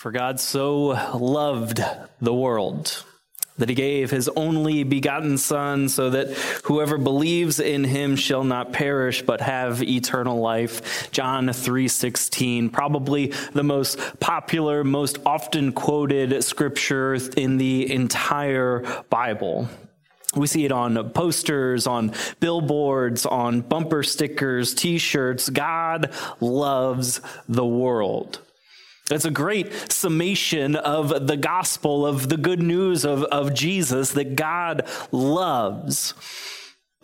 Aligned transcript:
For 0.00 0.10
God 0.10 0.40
so 0.40 0.98
loved 1.14 1.82
the 2.22 2.32
world 2.32 3.04
that 3.58 3.68
he 3.68 3.74
gave 3.74 4.10
his 4.10 4.30
only 4.30 4.82
begotten 4.82 5.36
Son, 5.36 5.90
so 5.90 6.08
that 6.08 6.30
whoever 6.64 6.96
believes 6.96 7.60
in 7.60 7.84
him 7.84 8.16
shall 8.16 8.42
not 8.42 8.72
perish 8.72 9.20
but 9.20 9.42
have 9.42 9.82
eternal 9.82 10.40
life. 10.40 11.10
John 11.12 11.48
3:16, 11.48 12.70
probably 12.70 13.34
the 13.52 13.62
most 13.62 13.98
popular, 14.20 14.84
most 14.84 15.18
often 15.26 15.70
quoted 15.70 16.42
scripture 16.44 17.18
in 17.36 17.58
the 17.58 17.92
entire 17.92 19.02
Bible. 19.10 19.68
We 20.34 20.46
see 20.46 20.64
it 20.64 20.72
on 20.72 21.10
posters, 21.10 21.86
on 21.86 22.14
billboards, 22.40 23.26
on 23.26 23.60
bumper 23.60 24.02
stickers, 24.02 24.72
t-shirts. 24.72 25.50
God 25.50 26.08
loves 26.40 27.20
the 27.46 27.66
world. 27.66 28.38
It's 29.10 29.24
a 29.24 29.30
great 29.30 29.72
summation 29.90 30.76
of 30.76 31.26
the 31.26 31.36
gospel, 31.36 32.06
of 32.06 32.28
the 32.28 32.36
good 32.36 32.62
news 32.62 33.04
of, 33.04 33.24
of 33.24 33.54
Jesus 33.54 34.12
that 34.12 34.36
God 34.36 34.88
loves. 35.10 36.14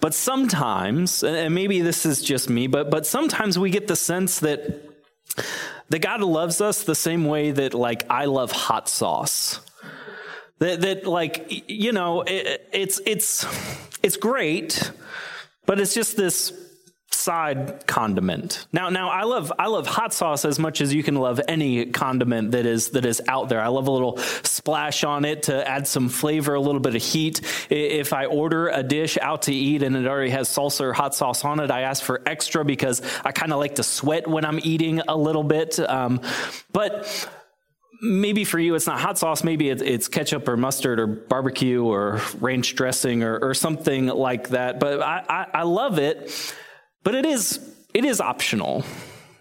But 0.01 0.15
sometimes, 0.15 1.25
and 1.25 1.55
maybe 1.55 1.81
this 1.81 2.05
is 2.05 2.23
just 2.23 2.51
me, 2.51 2.67
but, 2.67 2.91
but 2.91 3.07
sometimes 3.07 3.59
we 3.59 3.71
get 3.71 3.89
the 3.89 3.97
sense 3.97 4.41
that, 4.41 4.83
that 5.89 5.99
God 6.01 6.21
loves 6.21 6.61
us 6.61 6.85
the 6.85 6.95
same 6.95 7.25
way 7.25 7.51
that, 7.51 7.75
like, 7.75 8.05
I 8.11 8.27
love 8.27 8.53
hot 8.53 8.89
sauce. 8.89 9.61
That, 10.59 10.83
that 10.83 11.07
like, 11.07 11.65
you 11.69 11.93
know, 11.93 12.23
it, 12.23 12.69
it's, 12.73 13.01
it's, 13.05 13.47
it's 14.03 14.17
great, 14.17 14.91
but 15.65 15.81
it's 15.81 15.95
just 15.95 16.17
this 16.17 16.53
side 17.17 17.87
condiment. 17.87 18.67
Now, 18.73 18.91
now 18.91 19.09
I 19.09 19.23
love 19.25 19.53
I 19.59 19.67
love 19.67 19.87
hot 19.87 20.13
sauce 20.13 20.45
as 20.45 20.59
much 20.59 20.81
as 20.81 20.93
you 20.95 21.03
can 21.03 21.17
love 21.17 21.41
any 21.49 21.87
condiment 21.87 22.53
that 22.53 22.67
is 22.67 22.91
that 22.91 23.05
is 23.05 23.23
out 23.27 23.49
there. 23.49 23.61
I 23.61 23.69
love 23.69 23.89
a 23.89 23.91
little 23.91 24.19
splash 24.19 25.03
on 25.05 25.25
it 25.25 25.45
to 25.45 25.69
add 25.69 25.87
some 25.87 26.09
flavor, 26.09 26.55
a 26.55 26.61
little 26.61 26.81
bit 26.81 26.95
of 26.95 27.03
heat. 27.03 27.41
If 27.71 28.13
I 28.13 28.27
order 28.27 28.69
a 28.69 28.83
dish 28.83 29.19
out 29.21 29.43
to 29.43 29.55
eat 29.55 29.83
and 29.83 29.97
it 29.97 30.07
already 30.07 30.31
has 30.31 30.49
salsa 30.49 30.83
or 30.83 30.93
hot 30.93 31.15
sauce 31.15 31.45
on 31.45 31.61
it, 31.61 31.71
I 31.71 31.83
ask 31.83 32.03
for 32.03 32.23
extra 32.27 32.65
because 32.65 33.03
I 33.25 33.33
kind 33.33 33.53
of 33.53 33.59
like 33.59 33.77
to 33.77 33.83
sweat 33.83 34.29
when 34.29 34.45
I'm 34.45 34.61
eating 34.63 35.01
a 35.01 35.17
little 35.17 35.45
bit. 35.45 35.79
Um, 35.79 36.21
but 36.73 37.29
maybe 38.03 38.45
for 38.45 38.59
you 38.59 38.75
it's 38.75 38.87
not 38.87 39.01
hot 39.01 39.17
sauce 39.19 39.43
maybe 39.43 39.71
it's 39.71 40.09
ketchup 40.09 40.47
or 40.49 40.57
mustard 40.57 41.01
or 41.01 41.07
barbecue 41.07 41.83
or 41.83 42.21
ranch 42.41 42.75
dressing 42.75 43.23
or, 43.23 43.39
or 43.39 43.55
something 43.55 44.07
like 44.07 44.51
that 44.51 44.79
but 44.79 45.01
I, 45.01 45.25
I, 45.29 45.47
I 45.55 45.63
love 45.63 45.99
it 45.99 46.55
but 47.07 47.15
it 47.15 47.25
is, 47.25 47.61
it 47.95 48.05
is 48.05 48.21
optional. 48.21 48.85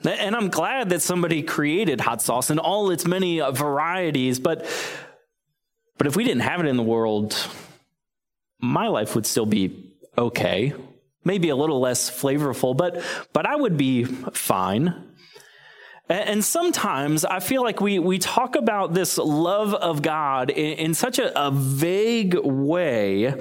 And 0.03 0.35
I'm 0.35 0.49
glad 0.49 0.89
that 0.89 1.01
somebody 1.01 1.41
created 1.41 1.99
hot 1.99 2.21
sauce 2.21 2.51
in 2.51 2.59
all 2.59 2.91
its 2.91 3.07
many 3.07 3.39
varieties, 3.39 4.37
but, 4.37 4.67
but 5.97 6.05
if 6.05 6.15
we 6.15 6.23
didn't 6.23 6.43
have 6.43 6.59
it 6.59 6.67
in 6.67 6.77
the 6.77 6.83
world, 6.83 7.35
my 8.59 8.87
life 8.87 9.15
would 9.15 9.25
still 9.25 9.47
be 9.47 9.95
okay. 10.15 10.75
Maybe 11.23 11.49
a 11.49 11.55
little 11.55 11.79
less 11.79 12.07
flavorful, 12.07 12.77
but, 12.77 13.01
but 13.33 13.47
I 13.47 13.55
would 13.55 13.77
be 13.77 14.03
fine. 14.03 15.03
And 16.07 16.45
sometimes 16.45 17.25
I 17.25 17.39
feel 17.39 17.63
like 17.63 17.81
we, 17.81 17.97
we 17.97 18.19
talk 18.19 18.55
about 18.55 18.93
this 18.93 19.17
love 19.17 19.73
of 19.73 20.03
God 20.03 20.51
in, 20.51 20.77
in 20.77 20.93
such 20.93 21.17
a, 21.17 21.47
a 21.47 21.49
vague 21.49 22.35
way 22.35 23.33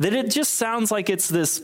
that 0.00 0.12
it 0.12 0.32
just 0.32 0.56
sounds 0.56 0.90
like 0.90 1.08
it's 1.08 1.28
this 1.28 1.62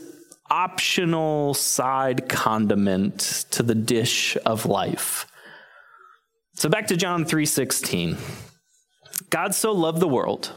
optional 0.49 1.53
side 1.53 2.27
condiment 2.29 3.45
to 3.51 3.63
the 3.63 3.75
dish 3.75 4.37
of 4.45 4.65
life. 4.65 5.27
So 6.55 6.69
back 6.69 6.87
to 6.87 6.97
John 6.97 7.25
3:16. 7.25 8.17
God 9.29 9.53
so 9.53 9.71
loved 9.71 9.99
the 9.99 10.07
world 10.07 10.51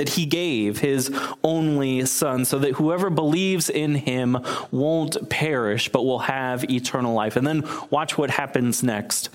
that 0.00 0.08
he 0.08 0.24
gave 0.24 0.78
his 0.78 1.14
only 1.44 2.06
son 2.06 2.46
so 2.46 2.58
that 2.58 2.72
whoever 2.76 3.10
believes 3.10 3.68
in 3.68 3.94
him 3.94 4.38
won't 4.70 5.28
perish 5.28 5.90
but 5.90 6.06
will 6.06 6.20
have 6.20 6.64
eternal 6.70 7.12
life. 7.12 7.36
And 7.36 7.46
then 7.46 7.68
watch 7.90 8.16
what 8.16 8.30
happens 8.30 8.82
next. 8.82 9.28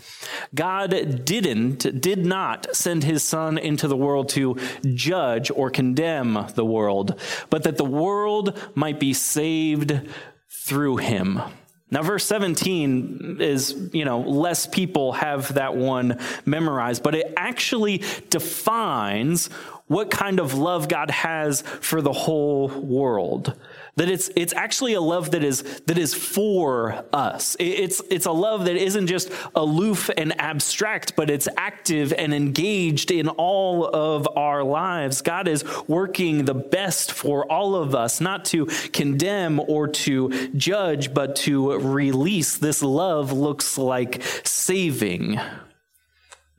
God 0.56 1.24
didn't, 1.24 2.02
did 2.02 2.26
not 2.26 2.76
send 2.76 3.03
his 3.03 3.22
son 3.22 3.59
into 3.59 3.88
the 3.88 3.96
world 3.96 4.30
to 4.30 4.58
judge 4.96 5.52
or 5.52 5.70
condemn 5.70 6.48
the 6.56 6.66
world, 6.66 7.22
but 7.52 7.62
that 7.62 7.78
the 7.78 7.86
world 7.86 8.59
might 8.74 9.00
be 9.00 9.14
saved 9.14 10.02
through 10.50 10.97
him. 10.97 11.44
Now, 11.92 12.02
verse 12.02 12.26
17 12.26 13.38
is, 13.40 13.90
you 13.94 14.06
know, 14.06 14.20
less 14.22 14.66
people 14.66 15.14
have 15.14 15.53
that 15.53 15.76
one 15.76 16.20
memorized, 16.44 17.03
but 17.03 17.14
it 17.14 17.32
actually 17.38 18.02
defines 18.32 19.52
what 19.88 20.09
kind 20.09 20.40
of 20.40 20.56
love 20.56 20.88
God 20.88 21.12
has 21.12 21.62
for 21.62 22.01
the 22.01 22.13
whole 22.13 22.69
world. 22.69 23.56
That 23.97 24.09
it's, 24.09 24.29
it's 24.35 24.51
actually 24.53 24.94
a 24.96 25.01
love 25.01 25.31
that 25.31 25.44
is, 25.44 25.62
that 25.85 25.97
is 25.97 26.13
for 26.13 27.06
us. 27.13 27.56
It's, 27.59 28.01
it's 28.09 28.25
a 28.25 28.31
love 28.31 28.66
that 28.66 28.75
isn't 28.75 29.07
just 29.07 29.31
aloof 29.53 30.09
and 30.18 30.40
abstract, 30.41 31.16
but 31.16 31.29
it's 31.29 31.47
active 31.56 32.12
and 32.12 32.34
engaged 32.34 33.12
in 33.12 33.29
all 33.29 33.85
of 33.85 34.28
our 34.35 34.63
lives. 34.63 35.22
God 35.22 35.47
is 35.47 35.63
working 35.88 36.46
the 36.46 36.56
best 36.56 37.12
for 37.12 37.50
all 37.50 37.75
of 37.75 37.94
us, 37.94 38.19
not 38.19 38.44
to 38.46 38.66
condemn 38.91 39.59
or 39.59 39.88
to 39.88 40.50
judge, 40.57 41.13
but 41.13 41.35
to 41.38 41.78
release. 41.78 42.57
This 42.57 42.81
love 42.81 43.31
looks 43.31 43.78
like 43.78 44.22
saving, 44.44 45.40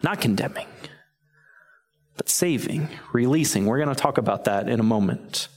not 0.02 0.20
condemning 0.20 0.68
but 2.16 2.28
saving, 2.28 2.88
releasing. 3.12 3.66
We're 3.66 3.78
going 3.78 3.94
to 3.94 4.00
talk 4.00 4.18
about 4.18 4.44
that 4.44 4.68
in 4.68 4.80
a 4.80 4.84
moment. 4.84 5.48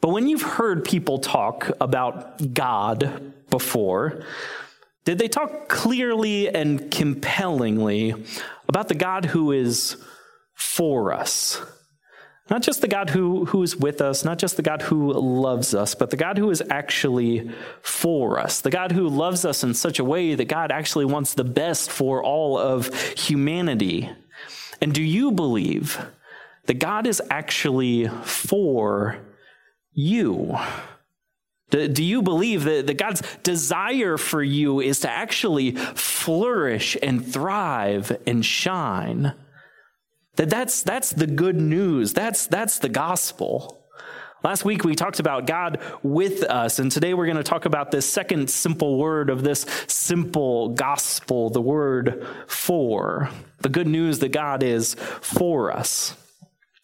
But 0.00 0.10
when 0.10 0.28
you've 0.28 0.42
heard 0.42 0.84
people 0.84 1.18
talk 1.18 1.70
about 1.80 2.54
God 2.54 3.32
before, 3.50 4.24
did 5.04 5.18
they 5.18 5.28
talk 5.28 5.68
clearly 5.68 6.48
and 6.48 6.90
compellingly 6.90 8.14
about 8.68 8.88
the 8.88 8.94
God 8.94 9.26
who 9.26 9.52
is 9.52 9.96
for 10.54 11.12
us? 11.12 11.60
Not 12.50 12.62
just 12.62 12.80
the 12.80 12.88
God 12.88 13.10
who, 13.10 13.46
who 13.46 13.62
is 13.62 13.76
with 13.76 14.00
us, 14.00 14.24
not 14.24 14.38
just 14.38 14.56
the 14.56 14.62
God 14.62 14.82
who 14.82 15.12
loves 15.12 15.74
us, 15.74 15.94
but 15.94 16.10
the 16.10 16.16
God 16.16 16.36
who 16.36 16.50
is 16.50 16.62
actually 16.68 17.50
for 17.80 18.38
us. 18.38 18.60
The 18.60 18.70
God 18.70 18.92
who 18.92 19.08
loves 19.08 19.44
us 19.44 19.64
in 19.64 19.74
such 19.74 19.98
a 19.98 20.04
way 20.04 20.34
that 20.34 20.46
God 20.46 20.70
actually 20.70 21.04
wants 21.04 21.34
the 21.34 21.44
best 21.44 21.90
for 21.90 22.22
all 22.22 22.58
of 22.58 22.92
humanity. 23.16 24.10
And 24.82 24.92
do 24.92 25.02
you 25.02 25.30
believe 25.30 26.04
that 26.66 26.80
God 26.80 27.06
is 27.06 27.22
actually 27.30 28.08
for 28.08 29.16
you? 29.92 30.58
Do 31.70 32.04
you 32.04 32.20
believe 32.20 32.64
that, 32.64 32.88
that 32.88 32.98
God's 32.98 33.22
desire 33.42 34.18
for 34.18 34.42
you 34.42 34.80
is 34.80 35.00
to 35.00 35.10
actually 35.10 35.70
flourish 35.76 36.96
and 37.02 37.24
thrive 37.24 38.20
and 38.26 38.44
shine? 38.44 39.34
That 40.36 40.50
that's, 40.50 40.82
that's 40.82 41.10
the 41.10 41.26
good 41.26 41.56
news. 41.56 42.12
That's, 42.12 42.46
that's 42.46 42.78
the 42.80 42.88
gospel. 42.88 43.81
Last 44.42 44.64
week 44.64 44.82
we 44.82 44.96
talked 44.96 45.20
about 45.20 45.46
God 45.46 45.80
with 46.02 46.42
us, 46.42 46.80
and 46.80 46.90
today 46.90 47.14
we're 47.14 47.26
going 47.26 47.36
to 47.36 47.44
talk 47.44 47.64
about 47.64 47.92
this 47.92 48.10
second 48.10 48.50
simple 48.50 48.98
word 48.98 49.30
of 49.30 49.44
this 49.44 49.64
simple 49.86 50.70
gospel, 50.70 51.48
the 51.48 51.60
word 51.60 52.26
for. 52.48 53.30
The 53.60 53.68
good 53.68 53.86
news 53.86 54.18
that 54.18 54.30
God 54.32 54.64
is 54.64 54.94
for 54.94 55.70
us. 55.70 56.16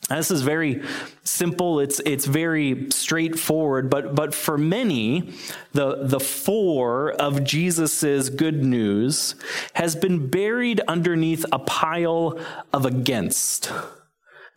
this 0.08 0.30
is 0.30 0.42
very 0.42 0.84
simple. 1.24 1.80
It's, 1.80 2.00
it's 2.06 2.26
very 2.26 2.91
straightforward, 2.92 3.90
but, 3.90 4.14
but 4.14 4.36
for 4.36 4.56
many, 4.56 5.34
the, 5.72 6.04
the 6.04 6.20
for 6.20 7.10
of 7.10 7.42
Jesus' 7.42 8.28
good 8.28 8.62
news 8.62 9.34
has 9.72 9.96
been 9.96 10.28
buried 10.28 10.80
underneath 10.86 11.44
a 11.50 11.58
pile 11.58 12.38
of 12.72 12.86
against. 12.86 13.72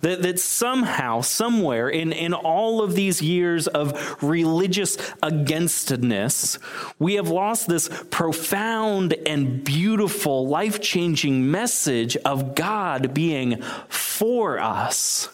That, 0.01 0.23
that 0.23 0.39
somehow, 0.39 1.21
somewhere, 1.21 1.87
in, 1.87 2.11
in 2.11 2.33
all 2.33 2.81
of 2.81 2.95
these 2.95 3.21
years 3.21 3.67
of 3.67 4.17
religious 4.23 4.97
againstness, 5.21 6.57
we 6.97 7.15
have 7.15 7.29
lost 7.29 7.67
this 7.67 7.89
profound 8.09 9.13
and 9.13 9.63
beautiful, 9.63 10.47
life 10.47 10.81
changing 10.81 11.51
message 11.51 12.17
of 12.17 12.55
God 12.55 13.13
being 13.13 13.61
for 13.89 14.59
us. 14.59 15.29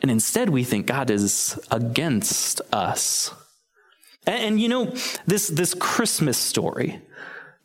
And 0.00 0.10
instead, 0.10 0.50
we 0.50 0.64
think 0.64 0.86
God 0.86 1.10
is 1.10 1.58
against 1.70 2.60
us. 2.72 3.34
And, 4.26 4.42
and 4.44 4.60
you 4.60 4.68
know, 4.68 4.94
this, 5.26 5.48
this 5.48 5.74
Christmas 5.74 6.38
story, 6.38 7.00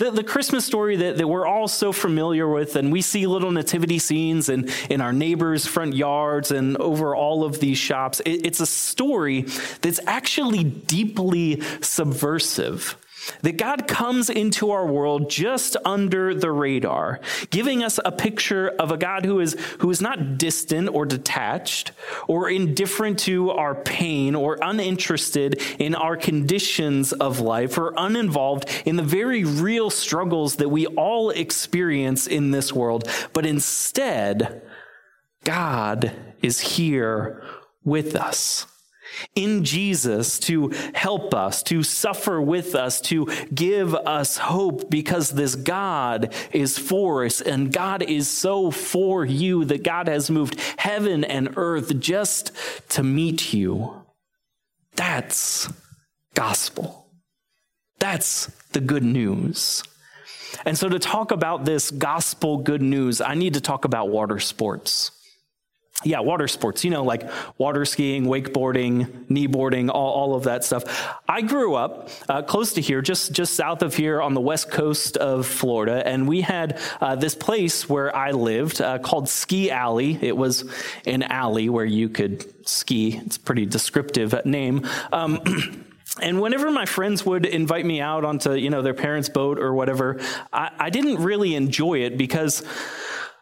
the, 0.02 0.10
the 0.10 0.24
Christmas 0.24 0.66
story 0.66 0.96
that, 0.96 1.18
that 1.18 1.28
we're 1.28 1.46
all 1.46 1.68
so 1.68 1.92
familiar 1.92 2.48
with, 2.48 2.76
and 2.76 2.92
we 2.92 3.02
see 3.04 3.28
little 3.28 3.52
nativity 3.52 4.00
scenes 4.00 4.50
in, 4.50 4.68
in 4.90 5.00
our 5.00 5.14
neighbors' 5.14 5.68
front 5.68 5.96
yards 5.96 6.50
and 6.50 6.76
over 6.78 7.16
all 7.16 7.44
of 7.44 7.60
these 7.60 7.78
shops. 7.78 8.20
It, 8.22 8.48
it's 8.48 8.60
a 8.60 8.66
story 8.66 9.46
that's 9.82 10.00
actually 10.08 10.64
deeply 10.64 11.62
subversive. 11.82 12.98
That 13.42 13.58
God 13.58 13.88
comes 13.88 14.30
into 14.30 14.72
our 14.72 14.86
world 14.86 15.30
just 15.30 15.78
under 15.86 16.34
the 16.34 16.52
radar, 16.52 17.20
giving 17.50 17.84
us 17.84 18.00
a 18.04 18.12
picture 18.12 18.70
of 18.70 18.92
a 18.92 18.98
God 18.98 19.26
who 19.26 19.40
is, 19.40 19.54
who 19.80 19.90
is 19.90 20.02
not 20.02 20.38
distant 20.38 20.90
or 20.90 21.06
detached 21.06 21.92
or 22.28 22.50
indifferent 22.50 23.20
to 23.20 23.52
our 23.52 23.76
pain 23.76 24.36
or 24.36 24.58
uninterested 24.62 25.62
in 25.80 25.96
our 25.96 26.18
conditions 26.18 27.14
of 27.14 27.40
life 27.40 27.78
or 27.78 27.94
uninvolved 27.98 28.70
in 28.86 28.96
the 28.96 29.04
very 29.04 29.44
real 29.44 29.90
struggles 29.90 30.58
that 30.58 30.70
we 30.70 30.88
all 30.88 31.30
experience 31.32 32.28
in 32.28 32.52
this 32.52 32.74
world. 32.74 33.08
But 33.34 33.46
instead, 33.46 34.62
God 35.44 36.12
is 36.42 36.60
here 36.60 37.44
with 37.84 38.16
us 38.16 38.66
in 39.36 39.64
Jesus 39.64 40.40
to 40.40 40.70
help 40.94 41.34
us, 41.34 41.64
to 41.64 41.84
suffer 41.84 42.42
with 42.42 42.76
us, 42.76 43.02
to 43.02 43.28
give 43.54 43.94
us 43.94 44.38
hope 44.38 44.90
because 44.90 45.32
this 45.32 45.56
God 45.56 46.34
is 46.52 46.78
for 46.78 47.26
us 47.26 47.42
and 47.42 47.72
God 47.72 48.04
is 48.04 48.30
so 48.30 48.72
for 48.72 49.26
you 49.26 49.66
that 49.66 49.84
God 49.84 50.08
has 50.08 50.30
moved 50.30 50.60
heaven 50.78 51.24
and 51.24 51.54
earth 51.56 52.00
just 52.00 52.52
to 52.90 53.04
meet 53.04 53.54
you. 53.54 54.04
That's 54.96 55.72
gospel. 56.34 57.08
That's 58.00 58.48
the 58.74 58.82
good 58.82 59.04
news. 59.04 59.84
And 60.66 60.78
so, 60.78 60.90
to 60.90 61.00
talk 61.00 61.32
about 61.32 61.64
this 61.64 61.92
gospel 61.92 62.58
good 62.58 62.82
news, 62.82 63.22
I 63.22 63.36
need 63.36 63.54
to 63.54 63.62
talk 63.62 63.86
about 63.86 64.10
water 64.10 64.38
sports 64.40 65.12
yeah, 66.04 66.20
water 66.20 66.48
sports, 66.48 66.84
you 66.84 66.92
know, 66.92 67.04
like 67.04 67.30
water 67.58 67.86
skiing, 67.86 68.26
wakeboarding, 68.26 69.28
kneeboarding, 69.28 69.90
all, 69.90 70.12
all 70.14 70.36
of 70.36 70.44
that 70.44 70.64
stuff. 70.64 70.84
I 71.28 71.42
grew 71.42 71.76
up 71.76 72.10
uh, 72.30 72.42
close 72.42 72.74
to 72.74 72.82
here, 72.82 73.02
just, 73.02 73.32
just 73.32 73.56
south 73.56 73.82
of 73.82 73.96
here 73.96 74.22
on 74.22 74.34
the 74.34 74.42
west 74.42 74.72
coast 74.72 75.18
of 75.18 75.46
Florida, 75.46 76.06
and 76.06 76.28
we 76.28 76.42
had 76.42 76.80
uh, 77.00 77.16
this 77.16 77.36
place 77.36 77.88
where 77.88 78.16
I 78.16 78.32
lived 78.32 78.82
uh, 78.82 79.00
called 79.00 79.30
Ski 79.30 79.72
Alley. 79.72 80.18
It 80.22 80.36
was 80.36 80.66
an 81.06 81.24
alley 81.24 81.70
where 81.70 81.86
you 81.86 82.10
could 82.10 82.68
ski. 82.68 83.18
It's 83.18 83.38
a 83.38 83.40
pretty 83.40 83.66
descriptive 83.66 84.46
name. 84.46 84.88
Um, 85.12 85.42
And 86.20 86.42
whenever 86.42 86.70
my 86.72 86.86
friends 86.86 87.26
would 87.26 87.46
invite 87.46 87.86
me 87.86 88.02
out 88.02 88.26
onto, 88.26 88.54
you 88.54 88.70
know, 88.70 88.82
their 88.82 88.94
parents' 88.94 89.30
boat 89.30 89.58
or 89.58 89.74
whatever, 89.74 90.20
I, 90.52 90.70
I 90.78 90.90
didn't 90.90 91.24
really 91.24 91.56
enjoy 91.56 92.00
it 92.00 92.18
because 92.18 92.64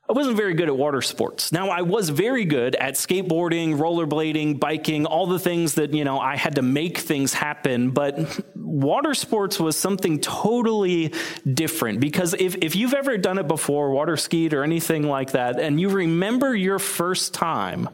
I 0.09 0.13
wasn't 0.13 0.37
very 0.37 0.55
good 0.55 0.69
at 0.69 0.75
water 0.75 1.03
sports. 1.03 1.51
Now, 1.51 1.69
I 1.69 1.83
was 1.83 2.09
very 2.09 2.43
good 2.43 2.73
at 2.73 2.95
skateboarding, 2.95 3.77
rollerblading, 3.77 4.59
biking, 4.59 5.05
all 5.05 5.27
the 5.27 5.37
things 5.37 5.75
that, 5.75 5.93
you 5.93 6.03
know, 6.03 6.19
I 6.19 6.35
had 6.35 6.55
to 6.55 6.63
make 6.63 6.97
things 6.97 7.31
happen. 7.31 7.91
But 7.91 8.41
water 8.55 9.13
sports 9.13 9.59
was 9.59 9.77
something 9.77 10.19
totally 10.19 11.13
different 11.45 11.99
because 11.99 12.33
if, 12.33 12.55
if 12.55 12.75
you've 12.75 12.95
ever 12.95 13.19
done 13.19 13.37
it 13.37 13.47
before, 13.47 13.91
water 13.91 14.17
skied 14.17 14.55
or 14.55 14.63
anything 14.63 15.03
like 15.03 15.33
that, 15.33 15.59
and 15.59 15.79
you 15.79 15.89
remember 15.89 16.55
your 16.55 16.79
first 16.79 17.35
time, 17.35 17.87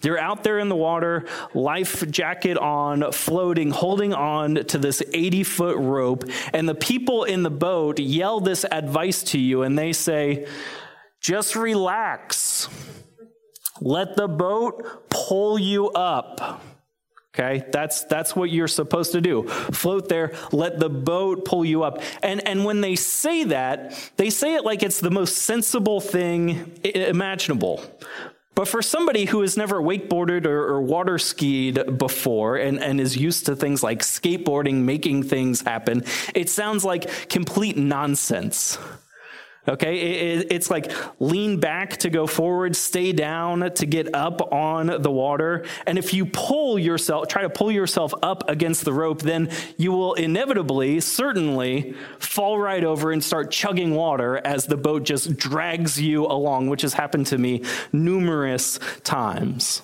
you're 0.00 0.18
out 0.18 0.44
there 0.44 0.58
in 0.60 0.70
the 0.70 0.76
water, 0.76 1.26
life 1.52 2.10
jacket 2.10 2.56
on, 2.56 3.12
floating, 3.12 3.72
holding 3.72 4.14
on 4.14 4.54
to 4.54 4.78
this 4.78 5.02
80 5.12 5.44
foot 5.44 5.76
rope, 5.76 6.24
and 6.54 6.66
the 6.66 6.74
people 6.74 7.24
in 7.24 7.42
the 7.42 7.50
boat 7.50 7.98
yell 7.98 8.40
this 8.40 8.64
advice 8.64 9.22
to 9.24 9.38
you 9.38 9.64
and 9.64 9.78
they 9.78 9.92
say, 9.92 10.46
just 11.20 11.56
relax. 11.56 12.68
Let 13.80 14.16
the 14.16 14.28
boat 14.28 15.08
pull 15.10 15.58
you 15.58 15.90
up. 15.90 16.62
Okay, 17.34 17.64
that's 17.70 18.02
that's 18.04 18.34
what 18.34 18.50
you're 18.50 18.66
supposed 18.66 19.12
to 19.12 19.20
do. 19.20 19.46
Float 19.46 20.08
there, 20.08 20.32
let 20.50 20.80
the 20.80 20.88
boat 20.88 21.44
pull 21.44 21.64
you 21.64 21.84
up. 21.84 22.02
And 22.20 22.44
and 22.46 22.64
when 22.64 22.80
they 22.80 22.96
say 22.96 23.44
that, 23.44 24.12
they 24.16 24.30
say 24.30 24.56
it 24.56 24.64
like 24.64 24.82
it's 24.82 24.98
the 24.98 25.10
most 25.10 25.36
sensible 25.36 26.00
thing 26.00 26.72
imaginable. 26.82 27.84
But 28.56 28.66
for 28.66 28.82
somebody 28.82 29.26
who 29.26 29.42
has 29.42 29.56
never 29.56 29.80
wakeboarded 29.80 30.44
or, 30.44 30.64
or 30.66 30.82
water 30.82 31.16
skied 31.16 31.96
before 31.96 32.56
and, 32.56 32.82
and 32.82 33.00
is 33.00 33.16
used 33.16 33.46
to 33.46 33.54
things 33.54 33.84
like 33.84 34.00
skateboarding, 34.00 34.82
making 34.82 35.22
things 35.22 35.60
happen, 35.60 36.02
it 36.34 36.50
sounds 36.50 36.84
like 36.84 37.28
complete 37.28 37.76
nonsense. 37.76 38.76
Okay, 39.68 39.98
it's 40.48 40.70
like 40.70 40.90
lean 41.20 41.60
back 41.60 41.98
to 41.98 42.08
go 42.08 42.26
forward, 42.26 42.74
stay 42.74 43.12
down 43.12 43.70
to 43.74 43.86
get 43.86 44.14
up 44.14 44.50
on 44.50 45.02
the 45.02 45.10
water. 45.10 45.66
And 45.86 45.98
if 45.98 46.14
you 46.14 46.24
pull 46.24 46.78
yourself, 46.78 47.28
try 47.28 47.42
to 47.42 47.50
pull 47.50 47.70
yourself 47.70 48.14
up 48.22 48.48
against 48.48 48.86
the 48.86 48.94
rope, 48.94 49.20
then 49.20 49.50
you 49.76 49.92
will 49.92 50.14
inevitably, 50.14 51.00
certainly, 51.00 51.94
fall 52.18 52.58
right 52.58 52.82
over 52.82 53.12
and 53.12 53.22
start 53.22 53.50
chugging 53.50 53.94
water 53.94 54.40
as 54.42 54.64
the 54.64 54.76
boat 54.78 55.02
just 55.02 55.36
drags 55.36 56.00
you 56.00 56.24
along, 56.24 56.68
which 56.68 56.80
has 56.80 56.94
happened 56.94 57.26
to 57.26 57.36
me 57.36 57.62
numerous 57.92 58.80
times. 59.04 59.82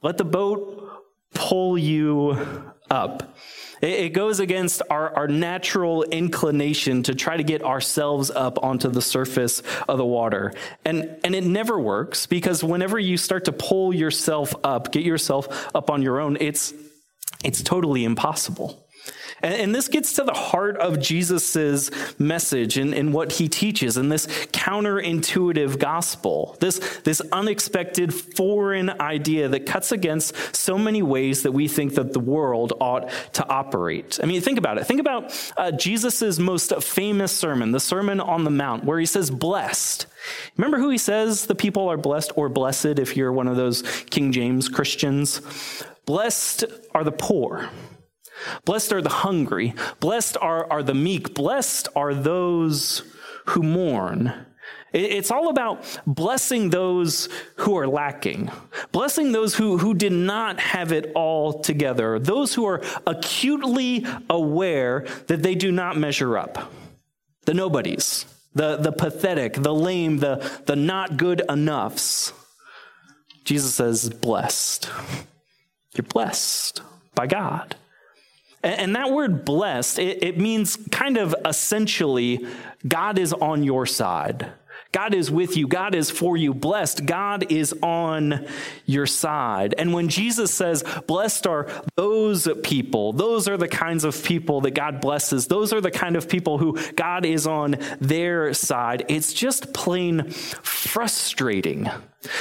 Let 0.00 0.16
the 0.16 0.24
boat 0.24 1.02
pull 1.34 1.76
you 1.76 2.38
up. 2.90 3.36
It 3.84 4.14
goes 4.14 4.40
against 4.40 4.80
our, 4.88 5.14
our 5.14 5.28
natural 5.28 6.04
inclination 6.04 7.02
to 7.02 7.14
try 7.14 7.36
to 7.36 7.42
get 7.42 7.62
ourselves 7.62 8.30
up 8.30 8.62
onto 8.62 8.88
the 8.88 9.02
surface 9.02 9.62
of 9.86 9.98
the 9.98 10.04
water. 10.06 10.54
And, 10.86 11.18
and 11.22 11.34
it 11.34 11.44
never 11.44 11.78
works 11.78 12.26
because 12.26 12.64
whenever 12.64 12.98
you 12.98 13.18
start 13.18 13.44
to 13.44 13.52
pull 13.52 13.94
yourself 13.94 14.54
up, 14.64 14.90
get 14.90 15.04
yourself 15.04 15.68
up 15.74 15.90
on 15.90 16.00
your 16.00 16.18
own, 16.18 16.38
it's, 16.40 16.72
it's 17.44 17.62
totally 17.62 18.04
impossible. 18.04 18.83
And, 19.44 19.54
and 19.54 19.74
this 19.74 19.88
gets 19.88 20.14
to 20.14 20.24
the 20.24 20.32
heart 20.32 20.78
of 20.78 20.98
Jesus' 20.98 21.90
message 22.18 22.78
and, 22.78 22.94
and 22.94 23.12
what 23.12 23.32
he 23.32 23.48
teaches 23.48 23.98
and 23.98 24.10
this 24.10 24.26
counterintuitive 24.46 25.78
gospel, 25.78 26.56
this, 26.60 26.78
this 27.04 27.20
unexpected 27.30 28.12
foreign 28.14 28.88
idea 28.88 29.48
that 29.48 29.66
cuts 29.66 29.92
against 29.92 30.56
so 30.56 30.78
many 30.78 31.02
ways 31.02 31.42
that 31.42 31.52
we 31.52 31.68
think 31.68 31.94
that 31.94 32.14
the 32.14 32.20
world 32.20 32.72
ought 32.80 33.10
to 33.34 33.46
operate. 33.46 34.18
I 34.22 34.26
mean, 34.26 34.40
think 34.40 34.58
about 34.58 34.78
it. 34.78 34.86
Think 34.86 35.00
about 35.00 35.52
uh, 35.58 35.70
Jesus' 35.72 36.38
most 36.38 36.74
famous 36.82 37.30
sermon, 37.30 37.72
the 37.72 37.80
Sermon 37.80 38.20
on 38.20 38.44
the 38.44 38.50
Mount, 38.50 38.84
where 38.84 38.98
he 38.98 39.06
says, 39.06 39.30
blessed. 39.30 40.06
Remember 40.56 40.78
who 40.78 40.88
he 40.88 40.96
says 40.96 41.44
the 41.44 41.54
people 41.54 41.90
are 41.90 41.98
blessed 41.98 42.32
or 42.34 42.48
blessed 42.48 42.98
if 42.98 43.14
you're 43.14 43.32
one 43.32 43.48
of 43.48 43.56
those 43.56 43.82
King 44.08 44.32
James 44.32 44.70
Christians? 44.70 45.42
Blessed 46.06 46.64
are 46.94 47.04
the 47.04 47.12
poor. 47.12 47.68
Blessed 48.64 48.92
are 48.92 49.02
the 49.02 49.08
hungry. 49.08 49.74
Blessed 50.00 50.36
are, 50.40 50.70
are 50.70 50.82
the 50.82 50.94
meek. 50.94 51.34
Blessed 51.34 51.88
are 51.94 52.14
those 52.14 53.02
who 53.46 53.62
mourn. 53.62 54.46
It's 54.92 55.32
all 55.32 55.48
about 55.48 55.84
blessing 56.06 56.70
those 56.70 57.28
who 57.56 57.76
are 57.76 57.88
lacking, 57.88 58.48
blessing 58.92 59.32
those 59.32 59.56
who, 59.56 59.76
who 59.78 59.92
did 59.92 60.12
not 60.12 60.60
have 60.60 60.92
it 60.92 61.10
all 61.16 61.60
together, 61.60 62.20
those 62.20 62.54
who 62.54 62.64
are 62.64 62.80
acutely 63.04 64.06
aware 64.30 65.04
that 65.26 65.42
they 65.42 65.56
do 65.56 65.72
not 65.72 65.96
measure 65.96 66.38
up, 66.38 66.72
the 67.44 67.54
nobodies, 67.54 68.24
the, 68.54 68.76
the 68.76 68.92
pathetic, 68.92 69.54
the 69.54 69.74
lame, 69.74 70.18
the, 70.18 70.36
the 70.66 70.76
not 70.76 71.16
good 71.16 71.42
enoughs. 71.48 72.32
Jesus 73.44 73.74
says, 73.74 74.08
blessed. 74.08 74.88
You're 75.94 76.04
blessed 76.04 76.82
by 77.16 77.26
God. 77.26 77.74
And 78.64 78.96
that 78.96 79.12
word 79.12 79.44
blessed, 79.44 79.98
it, 79.98 80.38
means 80.38 80.76
kind 80.90 81.18
of 81.18 81.34
essentially 81.44 82.46
God 82.86 83.18
is 83.18 83.34
on 83.34 83.62
your 83.62 83.84
side. 83.84 84.52
God 84.90 85.12
is 85.12 85.30
with 85.30 85.56
you. 85.56 85.66
God 85.66 85.94
is 85.94 86.08
for 86.08 86.36
you. 86.36 86.54
Blessed. 86.54 87.04
God 87.04 87.50
is 87.50 87.74
on 87.82 88.46
your 88.86 89.06
side. 89.06 89.74
And 89.76 89.92
when 89.92 90.08
Jesus 90.08 90.54
says, 90.54 90.84
blessed 91.06 91.46
are 91.48 91.68
those 91.96 92.48
people, 92.62 93.12
those 93.12 93.48
are 93.48 93.56
the 93.56 93.68
kinds 93.68 94.04
of 94.04 94.22
people 94.22 94.60
that 94.62 94.70
God 94.70 95.00
blesses. 95.00 95.48
Those 95.48 95.72
are 95.72 95.80
the 95.80 95.90
kind 95.90 96.14
of 96.16 96.28
people 96.28 96.58
who 96.58 96.78
God 96.92 97.26
is 97.26 97.46
on 97.46 97.76
their 98.00 98.54
side. 98.54 99.04
It's 99.08 99.32
just 99.32 99.74
plain 99.74 100.30
frustrating 100.30 101.90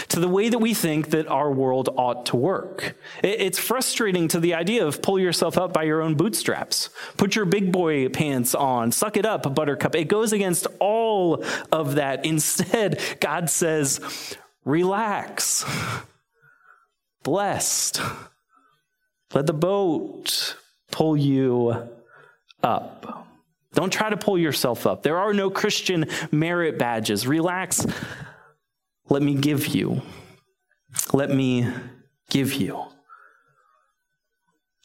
to 0.10 0.20
the 0.20 0.28
way 0.28 0.50
that 0.50 0.60
we 0.60 0.74
think 0.74 1.10
that 1.10 1.28
our 1.28 1.52
world 1.52 1.90
ought 1.98 2.26
to 2.28 2.36
work. 2.36 2.96
It's 3.24 3.60
frustrating 3.60 4.28
to 4.30 4.40
the 4.40 4.54
idea 4.54 4.86
of 4.86 5.02
pull 5.02 5.20
yourself 5.20 5.58
up 5.58 5.74
by 5.74 5.84
your 5.84 6.02
own 6.02 6.16
bootstraps, 6.16 6.90
put 7.18 7.36
your 7.36 7.46
big 7.46 7.72
boy 7.72 8.10
pants 8.10 8.56
on, 8.56 8.92
suck 8.92 9.18
it 9.18 9.26
up, 9.26 9.54
buttercup. 9.54 9.96
It 9.96 10.06
goes 10.06 10.34
against 10.34 10.68
all 10.80 11.44
of 11.72 11.96
that. 11.96 12.26
Instead, 12.34 13.00
God 13.20 13.50
says, 13.50 14.00
relax, 14.66 15.66
blessed. 17.24 18.02
Let 19.34 19.48
the 19.48 19.54
boat 19.54 20.56
pull 20.92 21.18
you 21.18 21.90
up. 22.62 23.28
Don't 23.74 23.92
try 23.92 24.10
to 24.10 24.18
pull 24.18 24.38
yourself 24.38 24.86
up. 24.86 25.02
There 25.02 25.18
are 25.18 25.34
no 25.34 25.50
Christian 25.50 26.06
merit 26.32 26.78
badges. 26.78 27.26
Relax 27.26 27.86
let 29.14 29.22
me 29.22 29.36
give 29.36 29.68
you. 29.68 30.02
Let 31.14 31.30
me 31.30 31.68
give 32.32 32.54
you. 32.54 32.84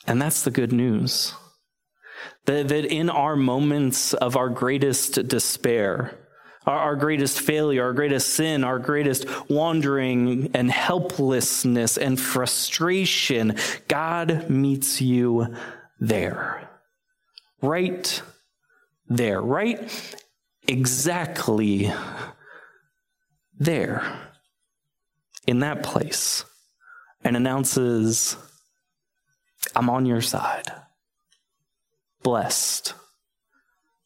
And 0.07 0.21
that's 0.21 0.43
the 0.43 0.51
good 0.51 0.71
news. 0.71 1.33
That, 2.45 2.69
that 2.69 2.85
in 2.85 3.09
our 3.09 3.37
moments 3.37 4.13
of 4.13 4.37
our 4.37 4.51
greatest 4.51 5.27
despair, 5.29 6.15
our, 6.67 6.79
our 6.79 6.97
greatest 6.97 7.41
failure, 7.41 7.83
our 7.85 7.95
greatest 7.95 8.35
sin, 8.35 8.65
our 8.65 8.79
greatest 8.79 9.25
wandering 9.49 10.51
and 10.53 10.71
helplessness 10.71 11.97
and 11.97 12.21
frustration, 12.21 13.57
God 13.89 14.51
meets 14.51 15.01
you 15.01 15.57
there. 16.01 16.69
Right 17.63 18.23
there. 19.07 19.41
Right 19.41 19.91
exactly 20.67 21.91
there. 23.59 24.03
In 25.47 25.61
that 25.61 25.83
place. 25.83 26.45
And 27.25 27.37
announces, 27.37 28.37
I'm 29.75 29.91
on 29.91 30.07
your 30.07 30.21
side. 30.21 30.71
Blessed. 32.23 32.95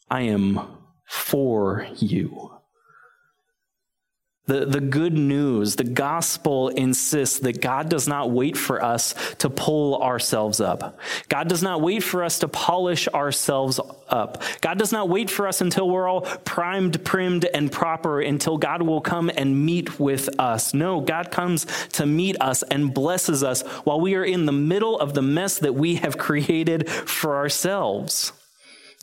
I 0.09 0.23
am 0.23 0.61
for 1.07 1.87
you. 1.97 2.52
The, 4.47 4.67
the 4.67 4.81
good 4.81 5.13
news, 5.13 5.77
the 5.77 5.85
gospel 5.85 6.69
insists 6.69 7.39
that 7.41 7.61
God 7.61 7.89
does 7.89 8.09
not 8.09 8.33
wait 8.33 8.57
for 8.57 8.83
us 8.83 9.15
to 9.39 9.49
pull 9.49 10.03
ourselves 10.03 10.61
up. 10.61 10.99
God 11.29 11.49
does 11.49 11.63
not 11.63 11.81
wait 11.81 12.03
for 12.03 12.25
us 12.25 12.41
to 12.41 12.49
polish 12.49 13.07
ourselves 13.07 13.79
up. 14.09 14.43
God 14.61 14.79
does 14.79 14.91
not 14.91 15.09
wait 15.09 15.31
for 15.31 15.47
us 15.47 15.61
until 15.61 15.89
we're 15.89 16.09
all 16.09 16.23
primed, 16.23 17.05
primed, 17.05 17.45
and 17.45 17.71
proper 17.71 18.21
until 18.21 18.59
God 18.59 18.83
will 18.83 19.01
come 19.01 19.31
and 19.33 19.65
meet 19.65 20.01
with 20.01 20.29
us. 20.41 20.75
No, 20.75 21.01
God 21.01 21.31
comes 21.31 21.65
to 21.91 22.05
meet 22.05 22.37
us 22.41 22.65
and 22.65 22.93
blesses 22.93 23.45
us 23.45 23.63
while 23.85 24.01
we 24.01 24.17
are 24.17 24.25
in 24.25 24.47
the 24.47 24.53
middle 24.53 24.99
of 24.99 25.15
the 25.15 25.23
mess 25.23 25.61
that 25.61 25.77
we 25.77 25.95
have 25.97 26.19
created 26.19 26.91
for 26.91 27.37
ourselves. 27.37 28.33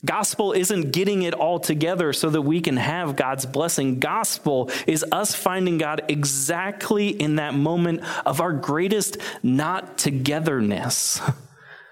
Gospel 0.06 0.54
isn't 0.54 0.92
getting 0.92 1.24
it 1.24 1.34
all 1.34 1.60
together 1.60 2.14
so 2.14 2.30
that 2.30 2.42
we 2.42 2.62
can 2.62 2.78
have 2.78 3.18
God's 3.18 3.46
blessing. 3.46 4.00
Gospel 4.00 4.72
is 4.88 5.04
us 5.12 5.36
finding 5.36 5.78
God 5.78 6.04
exactly 6.08 7.10
in 7.10 7.36
that 7.36 7.54
moment 7.54 8.02
of 8.26 8.40
our 8.40 8.54
greatest 8.54 9.18
not 9.44 9.98
togetherness. 9.98 11.20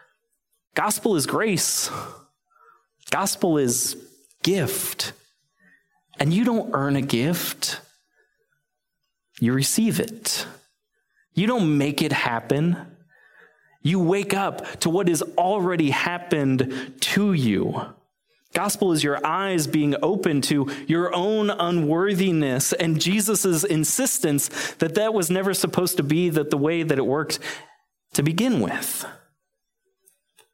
Gospel 0.75 1.15
is 1.15 1.25
grace. 1.25 1.89
Gospel 3.09 3.57
is 3.57 3.97
gift. 4.41 5.11
And 6.19 6.33
you 6.33 6.45
don't 6.45 6.71
earn 6.73 6.95
a 6.95 7.01
gift, 7.01 7.81
you 9.39 9.53
receive 9.53 9.99
it. 9.99 10.47
You 11.33 11.45
don't 11.45 11.77
make 11.77 12.01
it 12.01 12.11
happen. 12.11 12.75
You 13.83 13.99
wake 13.99 14.33
up 14.33 14.79
to 14.79 14.89
what 14.89 15.07
has 15.07 15.21
already 15.37 15.91
happened 15.91 16.93
to 17.01 17.33
you. 17.33 17.79
Gospel 18.57 18.91
is 18.91 19.03
your 19.03 19.23
eyes 19.23 19.67
being 19.67 19.93
open 20.01 20.41
to 20.41 20.67
your 20.87 21.13
own 21.13 21.51
unworthiness 21.51 22.73
and 22.73 22.99
Jesus' 22.99 23.63
insistence 23.63 24.47
that 24.79 24.95
that 24.95 25.13
was 25.13 25.29
never 25.29 25.53
supposed 25.53 25.97
to 25.97 26.03
be 26.03 26.29
that 26.29 26.49
the 26.49 26.57
way 26.57 26.81
that 26.81 26.97
it 26.97 27.05
worked 27.05 27.37
to 28.13 28.23
begin 28.23 28.59
with. 28.59 29.05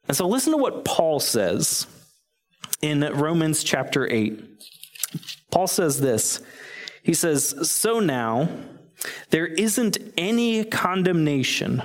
And 0.06 0.14
so 0.14 0.28
listen 0.28 0.52
to 0.52 0.58
what 0.58 0.84
Paul 0.84 1.18
says 1.18 1.86
in 2.82 3.00
Romans 3.00 3.64
chapter 3.64 4.06
8. 4.06 4.38
Paul 5.50 5.66
says 5.66 5.98
this. 5.98 6.42
He 7.02 7.14
says, 7.14 7.54
So 7.70 8.00
now 8.00 8.50
there 9.30 9.46
isn't 9.46 9.96
any 10.18 10.64
condemnation 10.64 11.82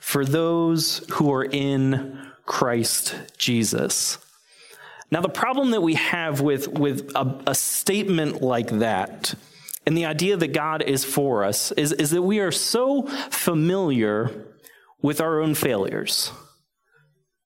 for 0.00 0.24
those 0.24 1.04
who 1.10 1.30
are 1.30 1.44
in 1.44 2.26
Christ 2.46 3.14
Jesus. 3.36 4.16
Now, 5.10 5.20
the 5.22 5.28
problem 5.28 5.70
that 5.70 5.80
we 5.80 5.94
have 5.94 6.40
with, 6.40 6.68
with 6.68 7.12
a, 7.14 7.42
a 7.46 7.54
statement 7.54 8.42
like 8.42 8.68
that, 8.78 9.34
and 9.86 9.96
the 9.96 10.04
idea 10.04 10.36
that 10.36 10.52
God 10.52 10.82
is 10.82 11.04
for 11.04 11.44
us, 11.44 11.72
is, 11.72 11.92
is 11.92 12.10
that 12.10 12.22
we 12.22 12.40
are 12.40 12.52
so 12.52 13.06
familiar 13.30 14.30
with 15.00 15.20
our 15.20 15.40
own 15.40 15.54
failures. 15.54 16.30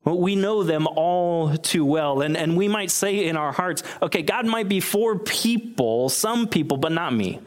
We 0.04 0.34
know 0.34 0.64
them 0.64 0.88
all 0.88 1.56
too 1.56 1.84
well. 1.84 2.22
And, 2.22 2.36
and 2.36 2.56
we 2.56 2.66
might 2.66 2.90
say 2.90 3.26
in 3.26 3.36
our 3.36 3.52
hearts, 3.52 3.84
okay, 4.02 4.22
God 4.22 4.46
might 4.46 4.68
be 4.68 4.80
for 4.80 5.18
people, 5.20 6.08
some 6.08 6.48
people, 6.48 6.76
but 6.76 6.90
not 6.90 7.14
me. 7.14 7.40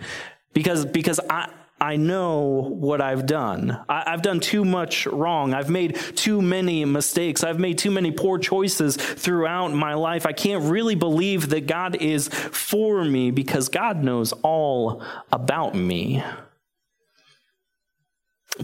Because, 0.53 0.85
because 0.85 1.19
I, 1.29 1.49
I 1.85 1.97
know 1.97 2.73
what 2.79 2.99
I've 2.99 3.27
done. 3.27 3.79
I, 3.87 4.09
have 4.09 4.23
done 4.23 4.39
too 4.39 4.65
much 4.65 5.05
wrong. 5.05 5.53
I've 5.53 5.69
made 5.69 5.93
too 6.15 6.41
many 6.41 6.83
mistakes. 6.83 7.43
I've 7.43 7.59
made 7.59 7.77
too 7.77 7.91
many 7.91 8.09
poor 8.09 8.39
choices 8.39 8.97
throughout 8.97 9.71
my 9.71 9.93
life. 9.93 10.25
I 10.25 10.31
can't 10.31 10.63
really 10.63 10.95
believe 10.95 11.49
that 11.49 11.67
God 11.67 12.01
is 12.01 12.27
for 12.27 13.05
me 13.05 13.29
because 13.29 13.69
God 13.69 14.03
knows 14.03 14.33
all 14.41 15.03
about 15.31 15.75
me. 15.75 16.23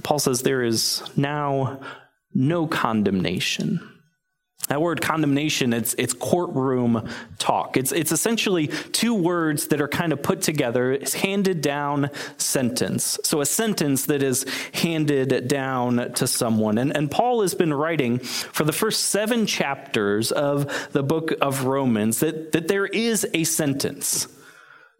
Paul 0.01 0.17
says 0.17 0.41
there 0.41 0.63
is 0.63 1.03
now 1.15 1.79
no 2.33 2.65
condemnation 2.65 4.00
that 4.71 4.81
word 4.81 5.01
condemnation, 5.01 5.73
it's, 5.73 5.93
it's 5.97 6.13
courtroom 6.13 7.09
talk. 7.37 7.75
It's, 7.75 7.91
it's 7.91 8.13
essentially 8.13 8.67
two 8.67 9.13
words 9.13 9.67
that 9.67 9.81
are 9.81 9.87
kind 9.89 10.13
of 10.13 10.23
put 10.23 10.41
together. 10.41 10.93
It's 10.93 11.13
handed 11.13 11.61
down 11.61 12.09
sentence. 12.37 13.19
So 13.25 13.41
a 13.41 13.45
sentence 13.45 14.05
that 14.05 14.23
is 14.23 14.45
handed 14.73 15.49
down 15.49 16.13
to 16.13 16.25
someone. 16.25 16.77
And, 16.77 16.95
and 16.95 17.11
Paul 17.11 17.41
has 17.41 17.53
been 17.53 17.73
writing 17.73 18.19
for 18.19 18.63
the 18.63 18.71
first 18.71 19.09
seven 19.09 19.45
chapters 19.45 20.31
of 20.31 20.89
the 20.93 21.03
book 21.03 21.33
of 21.41 21.65
Romans 21.65 22.21
that, 22.21 22.53
that 22.53 22.69
there 22.69 22.85
is 22.85 23.27
a 23.33 23.43
sentence. 23.43 24.29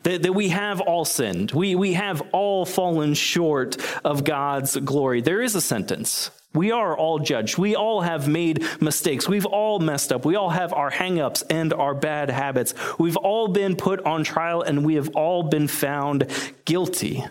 That, 0.04 0.24
that 0.24 0.34
we 0.34 0.50
have 0.50 0.82
all 0.82 1.06
sinned. 1.06 1.51
We, 1.51 1.75
we 1.75 1.94
have 1.94 2.22
all 2.34 2.66
fallen 2.66 3.13
short 3.13 3.78
of 4.04 4.25
God's 4.25 4.75
glory. 4.75 5.22
There 5.22 5.42
is 5.42 5.56
a 5.56 5.62
sentence. 5.62 6.30
We 6.53 6.72
are 6.72 6.98
all 6.98 7.20
judged. 7.20 7.58
We 7.58 7.75
all 7.75 8.01
have 8.01 8.27
made 8.27 8.65
mistakes. 8.81 9.27
We've 9.27 9.46
all 9.46 9.79
messed 9.79 10.12
up. 10.12 10.25
We 10.25 10.36
all 10.36 10.50
have 10.50 10.74
our 10.74 10.91
hangups 10.91 11.43
and 11.50 11.74
our 11.74 11.93
bad 11.93 12.29
habits. 12.29 12.74
We've 13.00 13.17
all 13.17 13.48
been 13.48 13.75
put 13.77 14.05
on 14.05 14.24
trial 14.24 14.62
and 14.62 14.86
we 14.86 14.96
have 14.96 15.10
all 15.15 15.43
been 15.43 15.67
found 15.67 16.27
guilty. 16.65 17.24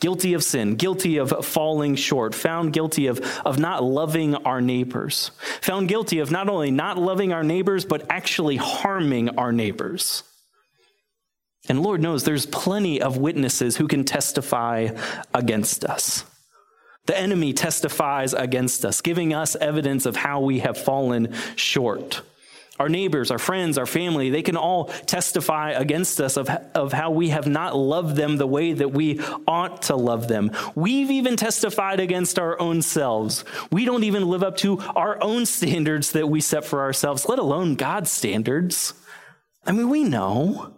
Guilty 0.00 0.34
of 0.34 0.42
sin, 0.42 0.74
guilty 0.74 1.18
of 1.18 1.46
falling 1.46 1.94
short, 1.94 2.34
found 2.34 2.72
guilty 2.72 3.06
of, 3.06 3.20
of 3.44 3.60
not 3.60 3.84
loving 3.84 4.34
our 4.34 4.60
neighbors, 4.60 5.30
found 5.60 5.88
guilty 5.88 6.18
of 6.18 6.32
not 6.32 6.48
only 6.48 6.72
not 6.72 6.98
loving 6.98 7.32
our 7.32 7.44
neighbors, 7.44 7.84
but 7.84 8.04
actually 8.10 8.56
harming 8.56 9.38
our 9.38 9.52
neighbors. 9.52 10.24
And 11.68 11.84
Lord 11.84 12.00
knows 12.00 12.24
there's 12.24 12.46
plenty 12.46 13.00
of 13.00 13.16
witnesses 13.16 13.76
who 13.76 13.86
can 13.86 14.02
testify 14.02 14.88
against 15.32 15.84
us. 15.84 16.24
The 17.06 17.18
enemy 17.18 17.52
testifies 17.52 18.32
against 18.32 18.84
us, 18.84 19.00
giving 19.00 19.34
us 19.34 19.56
evidence 19.56 20.06
of 20.06 20.16
how 20.16 20.40
we 20.40 20.60
have 20.60 20.78
fallen 20.78 21.34
short. 21.56 22.22
Our 22.78 22.88
neighbors, 22.88 23.30
our 23.30 23.38
friends, 23.38 23.76
our 23.76 23.86
family, 23.86 24.30
they 24.30 24.42
can 24.42 24.56
all 24.56 24.86
testify 24.86 25.70
against 25.70 26.20
us 26.20 26.36
of, 26.36 26.48
of 26.74 26.92
how 26.92 27.10
we 27.10 27.28
have 27.28 27.46
not 27.46 27.76
loved 27.76 28.16
them 28.16 28.38
the 28.38 28.46
way 28.46 28.72
that 28.72 28.92
we 28.92 29.20
ought 29.46 29.82
to 29.82 29.96
love 29.96 30.26
them. 30.26 30.50
We've 30.74 31.10
even 31.10 31.36
testified 31.36 32.00
against 32.00 32.38
our 32.38 32.58
own 32.60 32.82
selves. 32.82 33.44
We 33.70 33.84
don't 33.84 34.04
even 34.04 34.28
live 34.28 34.42
up 34.42 34.56
to 34.58 34.78
our 34.80 35.22
own 35.22 35.44
standards 35.44 36.12
that 36.12 36.28
we 36.28 36.40
set 36.40 36.64
for 36.64 36.80
ourselves, 36.80 37.28
let 37.28 37.38
alone 37.38 37.74
God's 37.74 38.10
standards. 38.10 38.94
I 39.66 39.72
mean, 39.72 39.90
we 39.90 40.04
know. 40.04 40.74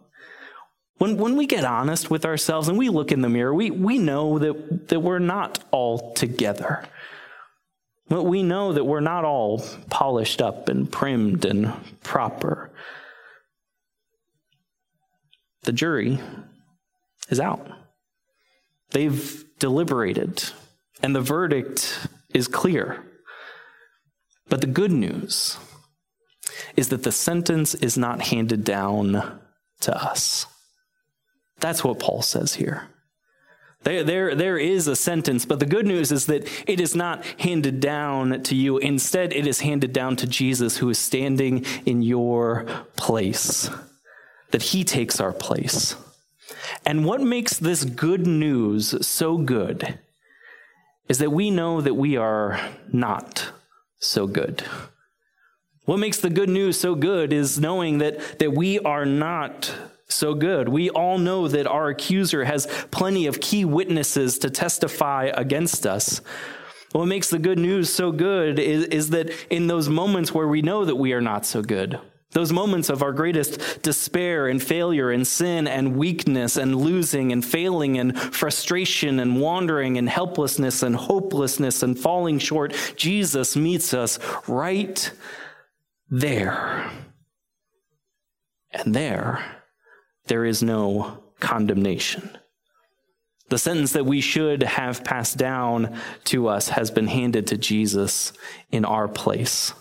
When, 1.04 1.18
when 1.18 1.36
we 1.36 1.44
get 1.44 1.66
honest 1.66 2.10
with 2.10 2.24
ourselves 2.24 2.68
and 2.68 2.78
we 2.78 2.88
look 2.88 3.12
in 3.12 3.20
the 3.20 3.28
mirror, 3.28 3.52
we, 3.52 3.70
we 3.70 3.98
know 3.98 4.38
that, 4.38 4.88
that 4.88 5.00
we're 5.00 5.18
not 5.18 5.62
all 5.70 6.14
together. 6.14 6.82
But 8.08 8.22
we 8.22 8.42
know 8.42 8.72
that 8.72 8.84
we're 8.84 9.00
not 9.00 9.22
all 9.22 9.62
polished 9.90 10.40
up 10.40 10.70
and 10.70 10.90
primed 10.90 11.44
and 11.44 11.74
proper. 12.02 12.70
The 15.64 15.72
jury 15.72 16.20
is 17.28 17.38
out. 17.38 17.70
They've 18.92 19.44
deliberated, 19.58 20.42
and 21.02 21.14
the 21.14 21.20
verdict 21.20 22.08
is 22.32 22.48
clear. 22.48 23.04
But 24.48 24.62
the 24.62 24.66
good 24.68 24.90
news 24.90 25.58
is 26.76 26.88
that 26.88 27.02
the 27.02 27.12
sentence 27.12 27.74
is 27.74 27.98
not 27.98 28.22
handed 28.22 28.64
down 28.64 29.38
to 29.80 29.94
us. 29.94 30.46
That's 31.60 31.84
what 31.84 31.98
Paul 31.98 32.22
says 32.22 32.54
here. 32.54 32.88
There, 33.84 34.02
there, 34.02 34.34
there 34.34 34.58
is 34.58 34.88
a 34.88 34.96
sentence, 34.96 35.44
but 35.44 35.60
the 35.60 35.66
good 35.66 35.86
news 35.86 36.10
is 36.10 36.26
that 36.26 36.48
it 36.66 36.80
is 36.80 36.94
not 36.94 37.24
handed 37.38 37.80
down 37.80 38.42
to 38.44 38.54
you. 38.54 38.78
Instead, 38.78 39.32
it 39.32 39.46
is 39.46 39.60
handed 39.60 39.92
down 39.92 40.16
to 40.16 40.26
Jesus, 40.26 40.78
who 40.78 40.88
is 40.88 40.98
standing 40.98 41.66
in 41.84 42.02
your 42.02 42.64
place, 42.96 43.68
that 44.52 44.62
he 44.62 44.84
takes 44.84 45.20
our 45.20 45.32
place. 45.32 45.96
And 46.86 47.04
what 47.04 47.20
makes 47.20 47.58
this 47.58 47.84
good 47.84 48.26
news 48.26 49.06
so 49.06 49.36
good 49.36 49.98
is 51.08 51.18
that 51.18 51.32
we 51.32 51.50
know 51.50 51.82
that 51.82 51.94
we 51.94 52.16
are 52.16 52.58
not 52.90 53.52
so 53.98 54.26
good. 54.26 54.64
What 55.84 55.98
makes 55.98 56.18
the 56.18 56.30
good 56.30 56.48
news 56.48 56.80
so 56.80 56.94
good 56.94 57.34
is 57.34 57.60
knowing 57.60 57.98
that, 57.98 58.38
that 58.38 58.52
we 58.52 58.78
are 58.78 59.04
not 59.04 59.74
so 60.08 60.34
good. 60.34 60.68
We 60.68 60.90
all 60.90 61.18
know 61.18 61.48
that 61.48 61.66
our 61.66 61.88
accuser 61.88 62.44
has 62.44 62.66
plenty 62.90 63.26
of 63.26 63.40
key 63.40 63.64
witnesses 63.64 64.38
to 64.40 64.50
testify 64.50 65.30
against 65.34 65.86
us. 65.86 66.20
What 66.92 67.06
makes 67.06 67.30
the 67.30 67.38
good 67.38 67.58
news 67.58 67.92
so 67.92 68.12
good 68.12 68.58
is, 68.58 68.84
is 68.84 69.10
that 69.10 69.30
in 69.50 69.66
those 69.66 69.88
moments 69.88 70.32
where 70.32 70.46
we 70.46 70.62
know 70.62 70.84
that 70.84 70.96
we 70.96 71.12
are 71.12 71.20
not 71.20 71.44
so 71.44 71.60
good, 71.60 71.98
those 72.34 72.52
moments 72.52 72.90
of 72.90 73.02
our 73.02 73.12
greatest 73.12 73.82
despair 73.82 74.48
and 74.48 74.62
failure 74.62 75.10
and 75.10 75.26
sin 75.26 75.66
and 75.66 75.96
weakness 75.96 76.56
and 76.56 76.76
losing 76.76 77.32
and 77.32 77.44
failing 77.44 77.98
and 77.98 78.18
frustration 78.18 79.20
and 79.20 79.40
wandering 79.40 79.98
and 79.98 80.08
helplessness 80.08 80.82
and 80.82 80.96
hopelessness 80.96 81.82
and 81.82 81.98
falling 81.98 82.40
short, 82.40 82.74
Jesus 82.96 83.56
meets 83.56 83.94
us 83.94 84.18
right 84.48 85.12
there. 86.10 86.90
And 88.72 88.94
there, 88.94 89.63
there 90.26 90.44
is 90.44 90.62
no 90.62 91.22
condemnation. 91.40 92.36
The 93.48 93.58
sentence 93.58 93.92
that 93.92 94.06
we 94.06 94.20
should 94.20 94.62
have 94.62 95.04
passed 95.04 95.36
down 95.36 95.98
to 96.24 96.48
us 96.48 96.70
has 96.70 96.90
been 96.90 97.06
handed 97.06 97.48
to 97.48 97.58
Jesus 97.58 98.32
in 98.72 98.84
our 98.84 99.06
place. 99.06 99.74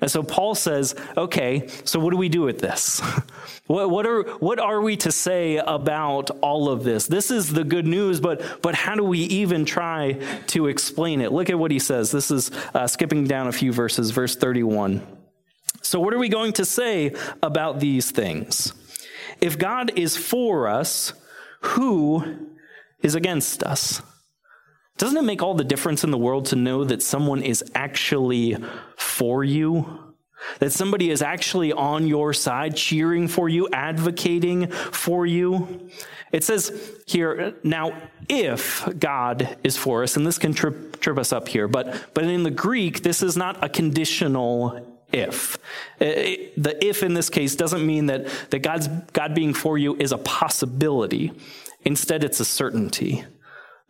And 0.00 0.10
so 0.10 0.22
Paul 0.22 0.54
says, 0.54 0.94
okay, 1.16 1.66
so 1.84 1.98
what 1.98 2.10
do 2.10 2.16
we 2.16 2.28
do 2.28 2.42
with 2.42 2.60
this? 2.60 3.00
what, 3.66 3.90
what, 3.90 4.06
are, 4.06 4.22
what 4.38 4.60
are 4.60 4.80
we 4.80 4.96
to 4.98 5.12
say 5.12 5.56
about 5.56 6.30
all 6.40 6.68
of 6.68 6.84
this? 6.84 7.06
This 7.06 7.30
is 7.30 7.52
the 7.52 7.64
good 7.64 7.86
news, 7.86 8.20
but, 8.20 8.62
but 8.62 8.74
how 8.74 8.94
do 8.94 9.02
we 9.02 9.20
even 9.20 9.64
try 9.64 10.14
to 10.48 10.68
explain 10.68 11.20
it? 11.20 11.32
Look 11.32 11.50
at 11.50 11.58
what 11.58 11.70
he 11.70 11.78
says. 11.78 12.10
This 12.10 12.30
is 12.30 12.50
uh, 12.74 12.86
skipping 12.86 13.24
down 13.24 13.48
a 13.48 13.52
few 13.52 13.72
verses, 13.72 14.10
verse 14.10 14.36
31. 14.36 15.04
So, 15.82 16.00
what 16.00 16.14
are 16.14 16.18
we 16.18 16.28
going 16.28 16.52
to 16.54 16.64
say 16.64 17.14
about 17.42 17.80
these 17.80 18.10
things? 18.10 18.72
If 19.40 19.58
God 19.58 19.92
is 19.96 20.16
for 20.16 20.68
us, 20.68 21.12
who 21.60 22.48
is 23.02 23.14
against 23.14 23.62
us? 23.62 24.02
Doesn't 24.96 25.16
it 25.16 25.22
make 25.22 25.42
all 25.42 25.54
the 25.54 25.64
difference 25.64 26.02
in 26.02 26.10
the 26.10 26.18
world 26.18 26.46
to 26.46 26.56
know 26.56 26.84
that 26.84 27.02
someone 27.02 27.42
is 27.42 27.64
actually 27.74 28.56
for 28.96 29.44
you? 29.44 30.14
That 30.58 30.72
somebody 30.72 31.10
is 31.10 31.22
actually 31.22 31.72
on 31.72 32.06
your 32.06 32.32
side, 32.32 32.76
cheering 32.76 33.28
for 33.28 33.48
you, 33.48 33.68
advocating 33.72 34.68
for 34.68 35.24
you? 35.24 35.90
It 36.32 36.44
says 36.44 36.92
here, 37.06 37.54
now, 37.62 37.92
if 38.28 38.86
God 38.98 39.56
is 39.64 39.76
for 39.76 40.02
us, 40.02 40.16
and 40.16 40.26
this 40.26 40.38
can 40.38 40.52
trip, 40.52 41.00
trip 41.00 41.18
us 41.18 41.32
up 41.32 41.48
here, 41.48 41.68
but, 41.68 42.12
but 42.12 42.24
in 42.24 42.42
the 42.42 42.50
Greek, 42.50 43.02
this 43.02 43.22
is 43.22 43.36
not 43.36 43.62
a 43.64 43.68
conditional 43.68 44.97
if. 45.12 45.56
Uh, 46.00 46.06
the 46.56 46.78
if 46.80 47.02
in 47.02 47.14
this 47.14 47.30
case 47.30 47.56
doesn't 47.56 47.86
mean 47.86 48.06
that, 48.06 48.26
that 48.50 48.60
God's, 48.60 48.88
God 49.12 49.34
being 49.34 49.54
for 49.54 49.78
you 49.78 49.96
is 49.96 50.12
a 50.12 50.18
possibility. 50.18 51.32
Instead, 51.84 52.24
it's 52.24 52.40
a 52.40 52.44
certainty. 52.44 53.24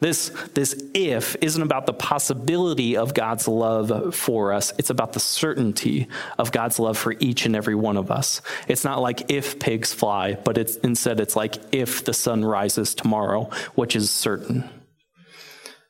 This, 0.00 0.28
this 0.54 0.80
if 0.94 1.34
isn't 1.40 1.60
about 1.60 1.86
the 1.86 1.92
possibility 1.92 2.96
of 2.96 3.14
God's 3.14 3.48
love 3.48 4.14
for 4.14 4.52
us. 4.52 4.72
It's 4.78 4.90
about 4.90 5.12
the 5.12 5.20
certainty 5.20 6.06
of 6.38 6.52
God's 6.52 6.78
love 6.78 6.96
for 6.96 7.16
each 7.18 7.46
and 7.46 7.56
every 7.56 7.74
one 7.74 7.96
of 7.96 8.10
us. 8.10 8.40
It's 8.68 8.84
not 8.84 9.00
like 9.00 9.28
if 9.32 9.58
pigs 9.58 9.92
fly, 9.92 10.34
but 10.34 10.56
it's, 10.56 10.76
instead 10.76 11.18
it's 11.18 11.34
like 11.34 11.56
if 11.72 12.04
the 12.04 12.14
sun 12.14 12.44
rises 12.44 12.94
tomorrow, 12.94 13.50
which 13.74 13.96
is 13.96 14.08
certain. 14.10 14.70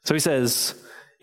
So 0.05 0.15
he 0.15 0.21
says, 0.21 0.75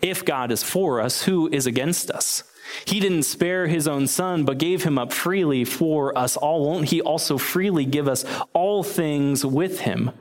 if 0.04 0.24
God 0.24 0.52
is 0.52 0.62
for 0.62 1.02
us, 1.02 1.24
who 1.24 1.50
is 1.52 1.66
against 1.66 2.12
us? 2.12 2.44
He 2.86 3.00
didn't 3.00 3.24
spare 3.24 3.67
his 3.67 3.88
own 3.88 4.07
son, 4.07 4.45
but 4.45 4.57
gave 4.57 4.84
him 4.84 4.98
up 4.98 5.13
freely 5.13 5.65
for 5.65 6.17
us 6.17 6.36
all. 6.38 6.65
Won't 6.65 6.89
he 6.89 7.01
also 7.01 7.38
freely 7.38 7.86
give 7.86 8.07
us 8.07 8.25
all 8.53 8.84
things 8.84 9.45
with 9.45 9.81
him? 9.81 10.12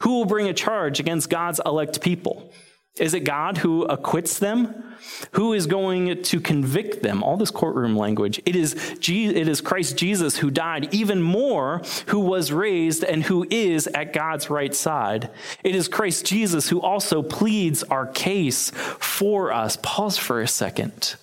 Who 0.00 0.10
will 0.10 0.24
bring 0.24 0.48
a 0.48 0.54
charge 0.54 1.00
against 1.00 1.30
God's 1.30 1.60
elect 1.64 2.00
people? 2.00 2.52
Is 2.98 3.14
it 3.14 3.20
God 3.20 3.58
who 3.58 3.84
acquits 3.84 4.38
them? 4.38 4.84
Who 5.32 5.54
is 5.54 5.66
going 5.66 6.22
to 6.22 6.40
convict 6.40 7.02
them? 7.02 7.22
All 7.22 7.36
this 7.36 7.50
courtroom 7.50 7.96
language. 7.96 8.40
It 8.44 8.56
is, 8.56 8.74
it 8.74 9.48
is 9.48 9.60
Christ 9.60 9.96
Jesus 9.96 10.36
who 10.36 10.50
died, 10.50 10.92
even 10.92 11.22
more, 11.22 11.82
who 12.08 12.20
was 12.20 12.52
raised 12.52 13.04
and 13.04 13.22
who 13.22 13.46
is 13.50 13.86
at 13.86 14.12
God's 14.12 14.50
right 14.50 14.74
side. 14.74 15.30
It 15.64 15.74
is 15.74 15.88
Christ 15.88 16.26
Jesus 16.26 16.68
who 16.68 16.80
also 16.80 17.22
pleads 17.22 17.82
our 17.84 18.06
case 18.06 18.70
for 18.70 19.52
us. 19.52 19.78
Pause 19.80 20.18
for 20.18 20.40
a 20.42 20.48
second 20.48 21.16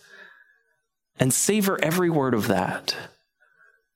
and 1.19 1.33
savor 1.33 1.79
every 1.81 2.09
word 2.09 2.33
of 2.33 2.47
that. 2.47 2.95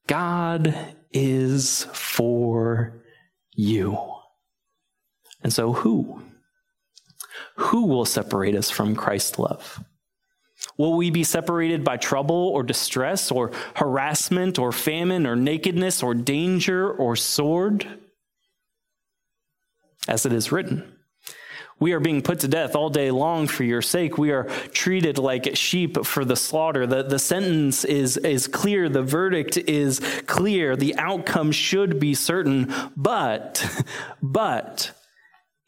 God 0.07 0.75
is 1.11 1.85
for 1.93 3.01
you. 3.53 3.97
And 5.43 5.51
so, 5.51 5.73
who? 5.73 6.21
Who 7.55 7.85
will 7.85 8.05
separate 8.05 8.55
us 8.55 8.69
from 8.69 8.95
Christ's 8.95 9.39
love? 9.39 9.83
Will 10.77 10.95
we 10.95 11.09
be 11.11 11.23
separated 11.23 11.83
by 11.83 11.97
trouble 11.97 12.35
or 12.35 12.63
distress 12.63 13.31
or 13.31 13.51
harassment 13.75 14.57
or 14.57 14.71
famine 14.71 15.27
or 15.27 15.35
nakedness 15.35 16.01
or 16.01 16.13
danger 16.13 16.91
or 16.91 17.15
sword? 17.15 17.87
As 20.07 20.25
it 20.25 20.33
is 20.33 20.51
written. 20.51 20.97
We 21.81 21.93
are 21.93 21.99
being 21.99 22.21
put 22.21 22.39
to 22.41 22.47
death 22.47 22.75
all 22.75 22.91
day 22.91 23.09
long 23.09 23.47
for 23.47 23.63
your 23.63 23.81
sake. 23.81 24.15
We 24.17 24.31
are 24.31 24.43
treated 24.71 25.17
like 25.17 25.55
sheep 25.55 26.05
for 26.05 26.23
the 26.23 26.35
slaughter. 26.35 26.85
The, 26.85 27.01
the 27.01 27.17
sentence 27.17 27.83
is, 27.83 28.17
is 28.17 28.47
clear. 28.47 28.87
The 28.87 29.01
verdict 29.01 29.57
is 29.57 29.99
clear. 30.27 30.75
The 30.75 30.95
outcome 30.97 31.51
should 31.51 31.99
be 31.99 32.13
certain. 32.13 32.71
But, 32.95 33.67
but, 34.21 34.91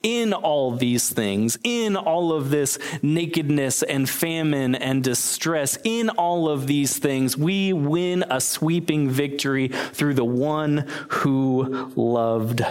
in 0.03 0.33
all 0.33 0.75
these 0.75 1.09
things, 1.09 1.57
in 1.63 1.95
all 1.95 2.31
of 2.31 2.51
this 2.51 2.77
nakedness 3.01 3.81
and 3.81 4.07
famine 4.07 4.75
and 4.75 5.03
distress, 5.03 5.79
in 5.83 6.09
all 6.09 6.47
of 6.47 6.67
these 6.67 6.99
things, 6.99 7.35
we 7.35 7.73
win 7.73 8.23
a 8.29 8.39
sweeping 8.39 9.09
victory 9.09 9.69
through 9.69 10.13
the 10.13 10.25
one 10.25 10.85
who 11.07 11.91
loved 11.95 12.61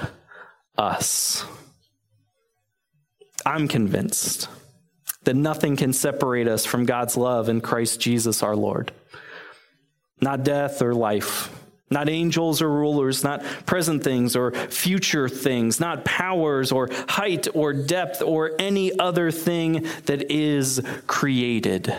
us. 0.78 1.44
I'm 3.44 3.68
convinced 3.68 4.48
that 5.24 5.36
nothing 5.36 5.76
can 5.76 5.92
separate 5.92 6.48
us 6.48 6.64
from 6.64 6.84
God's 6.84 7.16
love 7.16 7.48
in 7.48 7.60
Christ 7.60 8.00
Jesus 8.00 8.42
our 8.42 8.56
Lord. 8.56 8.92
Not 10.20 10.44
death 10.44 10.82
or 10.82 10.94
life, 10.94 11.50
not 11.90 12.08
angels 12.08 12.62
or 12.62 12.68
rulers, 12.68 13.22
not 13.22 13.42
present 13.66 14.02
things 14.02 14.34
or 14.34 14.52
future 14.52 15.28
things, 15.28 15.78
not 15.78 16.04
powers 16.04 16.72
or 16.72 16.88
height 17.08 17.48
or 17.54 17.72
depth 17.72 18.22
or 18.22 18.52
any 18.58 18.98
other 18.98 19.30
thing 19.30 19.86
that 20.06 20.30
is 20.30 20.80
created. 21.06 21.94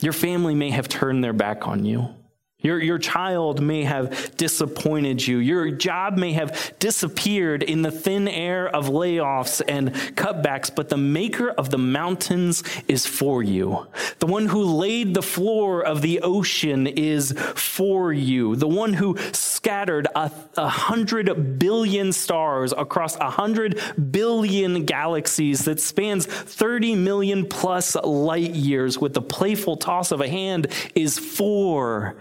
Your 0.00 0.12
family 0.12 0.54
may 0.54 0.70
have 0.70 0.88
turned 0.88 1.22
their 1.22 1.34
back 1.34 1.68
on 1.68 1.84
you. 1.84 2.14
Your, 2.62 2.78
your 2.78 2.98
child 2.98 3.62
may 3.62 3.84
have 3.84 4.36
disappointed 4.36 5.26
you. 5.26 5.38
Your 5.38 5.70
job 5.70 6.18
may 6.18 6.32
have 6.34 6.74
disappeared 6.78 7.62
in 7.62 7.82
the 7.82 7.90
thin 7.90 8.28
air 8.28 8.68
of 8.68 8.86
layoffs 8.86 9.62
and 9.66 9.92
cutbacks, 10.14 10.74
but 10.74 10.88
the 10.88 10.96
maker 10.96 11.50
of 11.50 11.70
the 11.70 11.78
mountains 11.78 12.62
is 12.86 13.06
for 13.06 13.42
you. 13.42 13.86
The 14.18 14.26
one 14.26 14.46
who 14.46 14.62
laid 14.64 15.14
the 15.14 15.22
floor 15.22 15.82
of 15.82 16.02
the 16.02 16.20
ocean 16.20 16.86
is 16.86 17.32
for 17.54 18.12
you. 18.12 18.56
The 18.56 18.68
one 18.68 18.92
who 18.92 19.16
scattered 19.32 20.06
a, 20.14 20.30
a 20.56 20.68
hundred 20.68 21.58
billion 21.58 22.12
stars 22.12 22.74
across 22.76 23.16
a 23.16 23.30
hundred 23.30 23.80
billion 24.10 24.84
galaxies 24.84 25.64
that 25.64 25.80
spans 25.80 26.26
30 26.26 26.94
million 26.94 27.46
plus 27.46 27.94
light 27.94 28.50
years 28.50 28.98
with 28.98 29.14
the 29.14 29.22
playful 29.22 29.76
toss 29.76 30.12
of 30.12 30.20
a 30.20 30.28
hand 30.28 30.66
is 30.94 31.18
for 31.18 32.16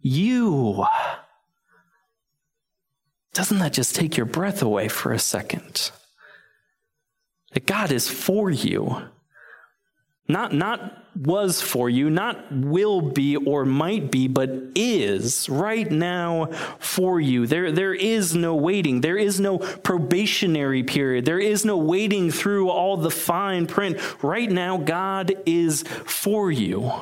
you. 0.00 0.84
Doesn't 3.32 3.58
that 3.58 3.72
just 3.72 3.94
take 3.94 4.16
your 4.16 4.26
breath 4.26 4.62
away 4.62 4.88
for 4.88 5.12
a 5.12 5.18
second? 5.18 5.90
That 7.52 7.66
God 7.66 7.92
is 7.92 8.08
for 8.08 8.50
you. 8.50 9.02
Not, 10.30 10.52
not 10.52 11.04
was 11.16 11.62
for 11.62 11.88
you, 11.88 12.10
not 12.10 12.52
will 12.52 13.00
be 13.00 13.36
or 13.36 13.64
might 13.64 14.10
be, 14.10 14.28
but 14.28 14.50
is 14.74 15.48
right 15.48 15.90
now 15.90 16.46
for 16.78 17.18
you. 17.18 17.46
There, 17.46 17.72
there 17.72 17.94
is 17.94 18.34
no 18.34 18.54
waiting. 18.54 19.00
There 19.00 19.16
is 19.16 19.40
no 19.40 19.58
probationary 19.58 20.82
period. 20.82 21.24
There 21.24 21.40
is 21.40 21.64
no 21.64 21.78
waiting 21.78 22.30
through 22.30 22.68
all 22.68 22.98
the 22.98 23.10
fine 23.10 23.66
print. 23.66 23.98
Right 24.22 24.50
now, 24.50 24.76
God 24.76 25.34
is 25.46 25.82
for 25.82 26.52
you. 26.52 26.92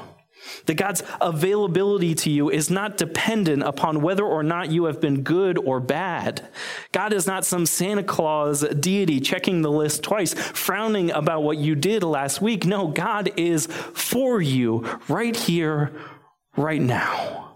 That 0.66 0.74
God's 0.74 1.02
availability 1.20 2.14
to 2.16 2.30
you 2.30 2.50
is 2.50 2.70
not 2.70 2.96
dependent 2.96 3.62
upon 3.62 4.02
whether 4.02 4.24
or 4.24 4.42
not 4.42 4.70
you 4.70 4.84
have 4.84 5.00
been 5.00 5.22
good 5.22 5.58
or 5.58 5.80
bad. 5.80 6.48
God 6.92 7.12
is 7.12 7.26
not 7.26 7.44
some 7.44 7.66
Santa 7.66 8.02
Claus 8.02 8.60
deity 8.60 9.20
checking 9.20 9.62
the 9.62 9.70
list 9.70 10.02
twice, 10.02 10.34
frowning 10.34 11.10
about 11.10 11.42
what 11.42 11.58
you 11.58 11.74
did 11.74 12.02
last 12.02 12.40
week. 12.40 12.64
No, 12.64 12.88
God 12.88 13.32
is 13.36 13.66
for 13.66 14.40
you 14.40 14.98
right 15.08 15.36
here, 15.36 15.92
right 16.56 16.80
now. 16.80 17.54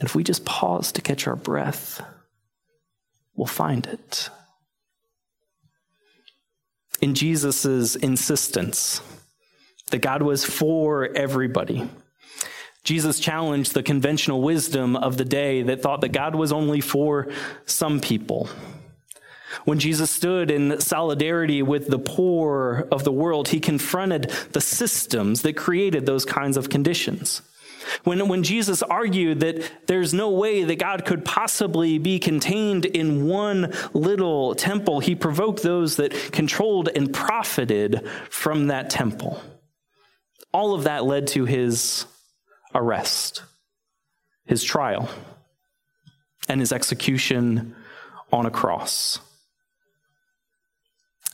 And 0.00 0.08
if 0.08 0.16
we 0.16 0.24
just 0.24 0.44
pause 0.44 0.90
to 0.92 1.00
catch 1.00 1.28
our 1.28 1.36
breath, 1.36 2.02
we'll 3.36 3.46
find 3.46 3.86
it. 3.86 4.30
In 7.00 7.14
Jesus' 7.14 7.96
insistence 7.96 9.00
that 9.92 10.02
God 10.02 10.22
was 10.22 10.44
for 10.44 11.08
everybody, 11.14 11.88
Jesus 12.84 13.20
challenged 13.20 13.74
the 13.74 13.82
conventional 13.82 14.42
wisdom 14.42 14.96
of 14.96 15.16
the 15.16 15.24
day 15.24 15.62
that 15.62 15.82
thought 15.82 16.00
that 16.00 16.10
God 16.10 16.34
was 16.34 16.50
only 16.50 16.80
for 16.80 17.28
some 17.64 18.00
people. 18.00 18.48
When 19.64 19.78
Jesus 19.78 20.10
stood 20.10 20.50
in 20.50 20.80
solidarity 20.80 21.62
with 21.62 21.86
the 21.88 21.98
poor 21.98 22.88
of 22.90 23.04
the 23.04 23.12
world, 23.12 23.48
he 23.48 23.60
confronted 23.60 24.24
the 24.52 24.60
systems 24.60 25.42
that 25.42 25.56
created 25.56 26.06
those 26.06 26.24
kinds 26.24 26.56
of 26.56 26.68
conditions. 26.68 27.42
When, 28.04 28.28
when 28.28 28.42
Jesus 28.42 28.82
argued 28.82 29.40
that 29.40 29.86
there's 29.86 30.14
no 30.14 30.30
way 30.30 30.64
that 30.64 30.78
God 30.78 31.04
could 31.04 31.24
possibly 31.24 31.98
be 31.98 32.18
contained 32.18 32.84
in 32.84 33.26
one 33.26 33.72
little 33.92 34.54
temple, 34.54 35.00
he 35.00 35.14
provoked 35.14 35.62
those 35.62 35.96
that 35.96 36.12
controlled 36.32 36.88
and 36.94 37.12
profited 37.12 38.08
from 38.30 38.68
that 38.68 38.90
temple. 38.90 39.40
All 40.52 40.74
of 40.74 40.84
that 40.84 41.04
led 41.04 41.28
to 41.28 41.44
his 41.44 42.06
arrest, 42.74 43.42
his 44.44 44.62
trial, 44.62 45.08
and 46.48 46.60
his 46.60 46.72
execution 46.72 47.74
on 48.32 48.46
a 48.46 48.50
cross. 48.50 49.20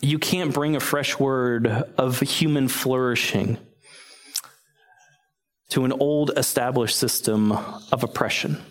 You 0.01 0.19
can't 0.19 0.55
bring 0.55 0.77
a 0.77 0.81
fresh 0.81 1.19
word 1.19 1.67
of 1.67 2.21
human 2.21 2.69
flourishing 2.69 3.59
to 5.71 5.85
an 5.85 5.93
old 5.93 6.31
established 6.37 6.97
system 6.97 7.53
of 7.53 8.05
oppression 8.05 8.63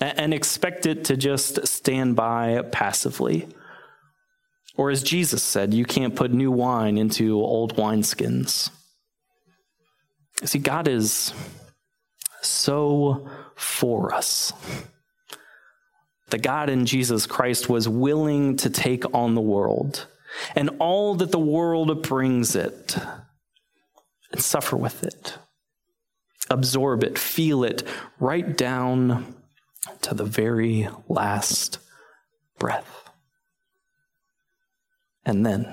and 0.00 0.34
expect 0.34 0.86
it 0.86 1.04
to 1.06 1.16
just 1.16 1.66
stand 1.66 2.16
by 2.16 2.62
passively. 2.70 3.48
Or 4.76 4.90
as 4.90 5.02
Jesus 5.02 5.42
said, 5.42 5.74
you 5.74 5.84
can't 5.84 6.16
put 6.16 6.32
new 6.32 6.50
wine 6.50 6.96
into 6.98 7.36
old 7.36 7.76
wineskins. 7.76 8.70
See, 10.44 10.58
God 10.58 10.88
is 10.88 11.32
so 12.40 13.28
for 13.54 14.14
us. 14.14 14.52
The 16.30 16.38
God 16.38 16.70
in 16.70 16.86
Jesus 16.86 17.26
Christ 17.26 17.68
was 17.68 17.88
willing 17.88 18.56
to 18.58 18.70
take 18.70 19.04
on 19.14 19.34
the 19.34 19.40
world 19.40 20.06
and 20.56 20.70
all 20.78 21.14
that 21.16 21.30
the 21.30 21.38
world 21.38 22.02
brings 22.02 22.56
it 22.56 22.96
and 24.32 24.40
suffer 24.40 24.76
with 24.76 25.04
it 25.04 25.36
absorb 26.52 27.02
it, 27.02 27.18
feel 27.18 27.64
it 27.64 27.82
right 28.20 28.56
down 28.56 29.34
to 30.02 30.14
the 30.14 30.24
very 30.24 30.88
last 31.08 31.78
breath. 32.58 33.10
And 35.24 35.46
then 35.46 35.72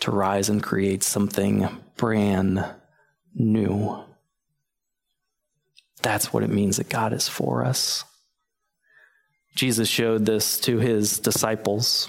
to 0.00 0.10
rise 0.10 0.48
and 0.48 0.62
create 0.62 1.02
something 1.02 1.68
brand 1.96 2.64
new. 3.34 4.04
That's 6.02 6.32
what 6.32 6.42
it 6.42 6.50
means 6.50 6.76
that 6.76 6.88
God 6.88 7.12
is 7.12 7.28
for 7.28 7.64
us. 7.64 8.04
Jesus 9.54 9.88
showed 9.88 10.26
this 10.26 10.58
to 10.60 10.78
his 10.78 11.18
disciples 11.18 12.08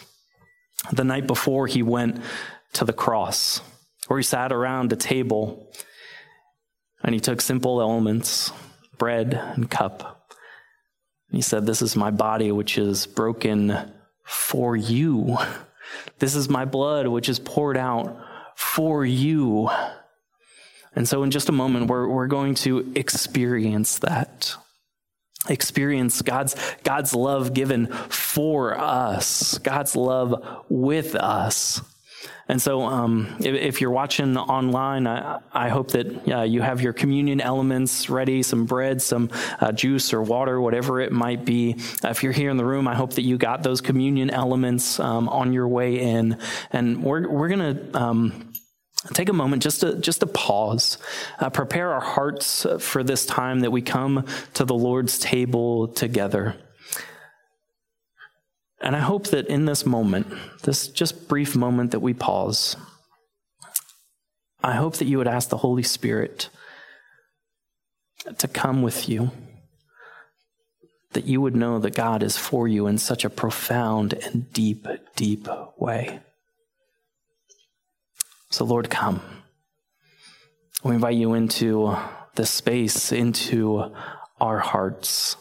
the 0.91 1.03
night 1.03 1.27
before 1.27 1.67
he 1.67 1.83
went 1.83 2.21
to 2.73 2.85
the 2.85 2.93
cross, 2.93 3.61
where 4.07 4.19
he 4.19 4.23
sat 4.23 4.51
around 4.51 4.91
a 4.91 4.95
table 4.95 5.71
and 7.03 7.13
he 7.13 7.21
took 7.21 7.41
simple 7.41 7.81
elements, 7.81 8.51
bread 8.97 9.33
and 9.33 9.69
cup. 9.69 10.31
And 11.29 11.37
he 11.37 11.41
said, 11.41 11.65
This 11.65 11.81
is 11.81 11.95
my 11.95 12.11
body, 12.11 12.51
which 12.51 12.77
is 12.77 13.05
broken 13.05 13.91
for 14.23 14.75
you. 14.75 15.37
This 16.17 16.35
is 16.35 16.49
my 16.49 16.65
blood, 16.65 17.07
which 17.07 17.29
is 17.29 17.39
poured 17.39 17.77
out 17.77 18.17
for 18.55 19.05
you. 19.05 19.69
And 20.95 21.07
so, 21.07 21.23
in 21.23 21.31
just 21.31 21.49
a 21.49 21.51
moment, 21.51 21.87
we're, 21.87 22.07
we're 22.07 22.27
going 22.27 22.55
to 22.55 22.91
experience 22.95 23.99
that. 23.99 24.55
Experience 25.47 26.21
God's, 26.21 26.55
God's 26.83 27.13
love 27.13 27.53
given 27.53 27.87
for 27.87 28.77
us, 28.79 29.57
God's 29.59 29.95
love 29.95 30.63
with 30.69 31.15
us. 31.15 31.81
And 32.47 32.61
so, 32.61 32.83
um, 32.83 33.35
if, 33.39 33.55
if, 33.55 33.81
you're 33.81 33.91
watching 33.91 34.37
online, 34.37 35.07
I, 35.07 35.39
I 35.51 35.69
hope 35.69 35.91
that 35.91 36.27
uh, 36.31 36.43
you 36.43 36.61
have 36.61 36.79
your 36.79 36.93
communion 36.93 37.41
elements 37.41 38.07
ready 38.07 38.43
some 38.43 38.65
bread, 38.65 39.01
some 39.01 39.31
uh, 39.59 39.71
juice 39.71 40.13
or 40.13 40.21
water, 40.21 40.61
whatever 40.61 41.01
it 41.01 41.11
might 41.11 41.43
be. 41.43 41.75
Uh, 42.03 42.09
if 42.09 42.21
you're 42.21 42.31
here 42.31 42.51
in 42.51 42.57
the 42.57 42.65
room, 42.65 42.87
I 42.87 42.93
hope 42.93 43.13
that 43.13 43.23
you 43.23 43.37
got 43.37 43.63
those 43.63 43.81
communion 43.81 44.29
elements 44.29 44.99
um, 44.99 45.27
on 45.29 45.53
your 45.53 45.67
way 45.67 45.99
in. 45.99 46.37
And 46.71 47.03
we're, 47.03 47.27
we're 47.27 47.49
going 47.49 47.75
to. 47.75 47.97
Um, 47.99 48.51
take 49.13 49.29
a 49.29 49.33
moment 49.33 49.61
just 49.61 49.81
to 49.81 49.95
just 49.99 50.19
to 50.19 50.27
pause 50.27 50.97
uh, 51.39 51.49
prepare 51.49 51.91
our 51.91 52.01
hearts 52.01 52.65
for 52.79 53.03
this 53.03 53.25
time 53.25 53.59
that 53.61 53.71
we 53.71 53.81
come 53.81 54.25
to 54.53 54.65
the 54.65 54.73
lord's 54.73 55.19
table 55.19 55.87
together 55.87 56.55
and 58.85 58.95
I 58.95 58.99
hope 58.99 59.27
that 59.27 59.47
in 59.47 59.65
this 59.65 59.83
moment, 59.83 60.27
this 60.61 60.87
just 60.87 61.27
brief 61.27 61.55
moment 61.55 61.89
that 61.89 62.01
we 62.01 62.13
pause, 62.13 62.77
I 64.63 64.73
hope 64.73 64.97
that 64.97 65.05
you 65.05 65.17
would 65.17 65.27
ask 65.27 65.49
the 65.49 65.57
Holy 65.57 65.81
Spirit 65.81 66.49
to 68.37 68.47
come 68.47 68.83
with 68.83 69.09
you, 69.09 69.31
that 71.13 71.25
you 71.25 71.41
would 71.41 71.55
know 71.55 71.79
that 71.79 71.95
God 71.95 72.21
is 72.21 72.37
for 72.37 72.67
you 72.67 72.85
in 72.85 72.99
such 72.99 73.25
a 73.25 73.29
profound 73.29 74.13
and 74.13 74.51
deep, 74.53 74.85
deep 75.15 75.47
way. 75.77 76.19
So, 78.55 78.63
Lord, 78.63 78.89
come. 78.89 79.19
We 80.81 80.95
invite 80.95 81.15
you 81.15 81.33
into 81.33 81.93
this 82.35 82.49
space, 82.49 83.11
into 83.11 83.93
our 84.39 84.59
hearts. 84.59 85.35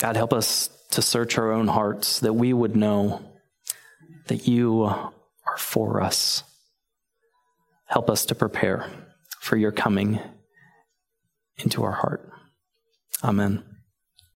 God, 0.00 0.16
help 0.16 0.32
us 0.32 0.70
to 0.90 1.00
search 1.00 1.38
our 1.38 1.52
own 1.52 1.68
hearts, 1.68 2.18
that 2.18 2.32
we 2.32 2.52
would 2.52 2.74
know 2.74 3.22
that 4.26 4.48
you 4.48 4.82
are 4.82 5.12
for 5.56 6.02
us. 6.02 6.42
Help 7.86 8.10
us 8.10 8.26
to 8.26 8.34
prepare 8.34 8.90
for 9.38 9.56
your 9.56 9.70
coming 9.70 10.18
into 11.58 11.84
our 11.84 11.92
heart. 11.92 12.28
Amen. 13.22 13.69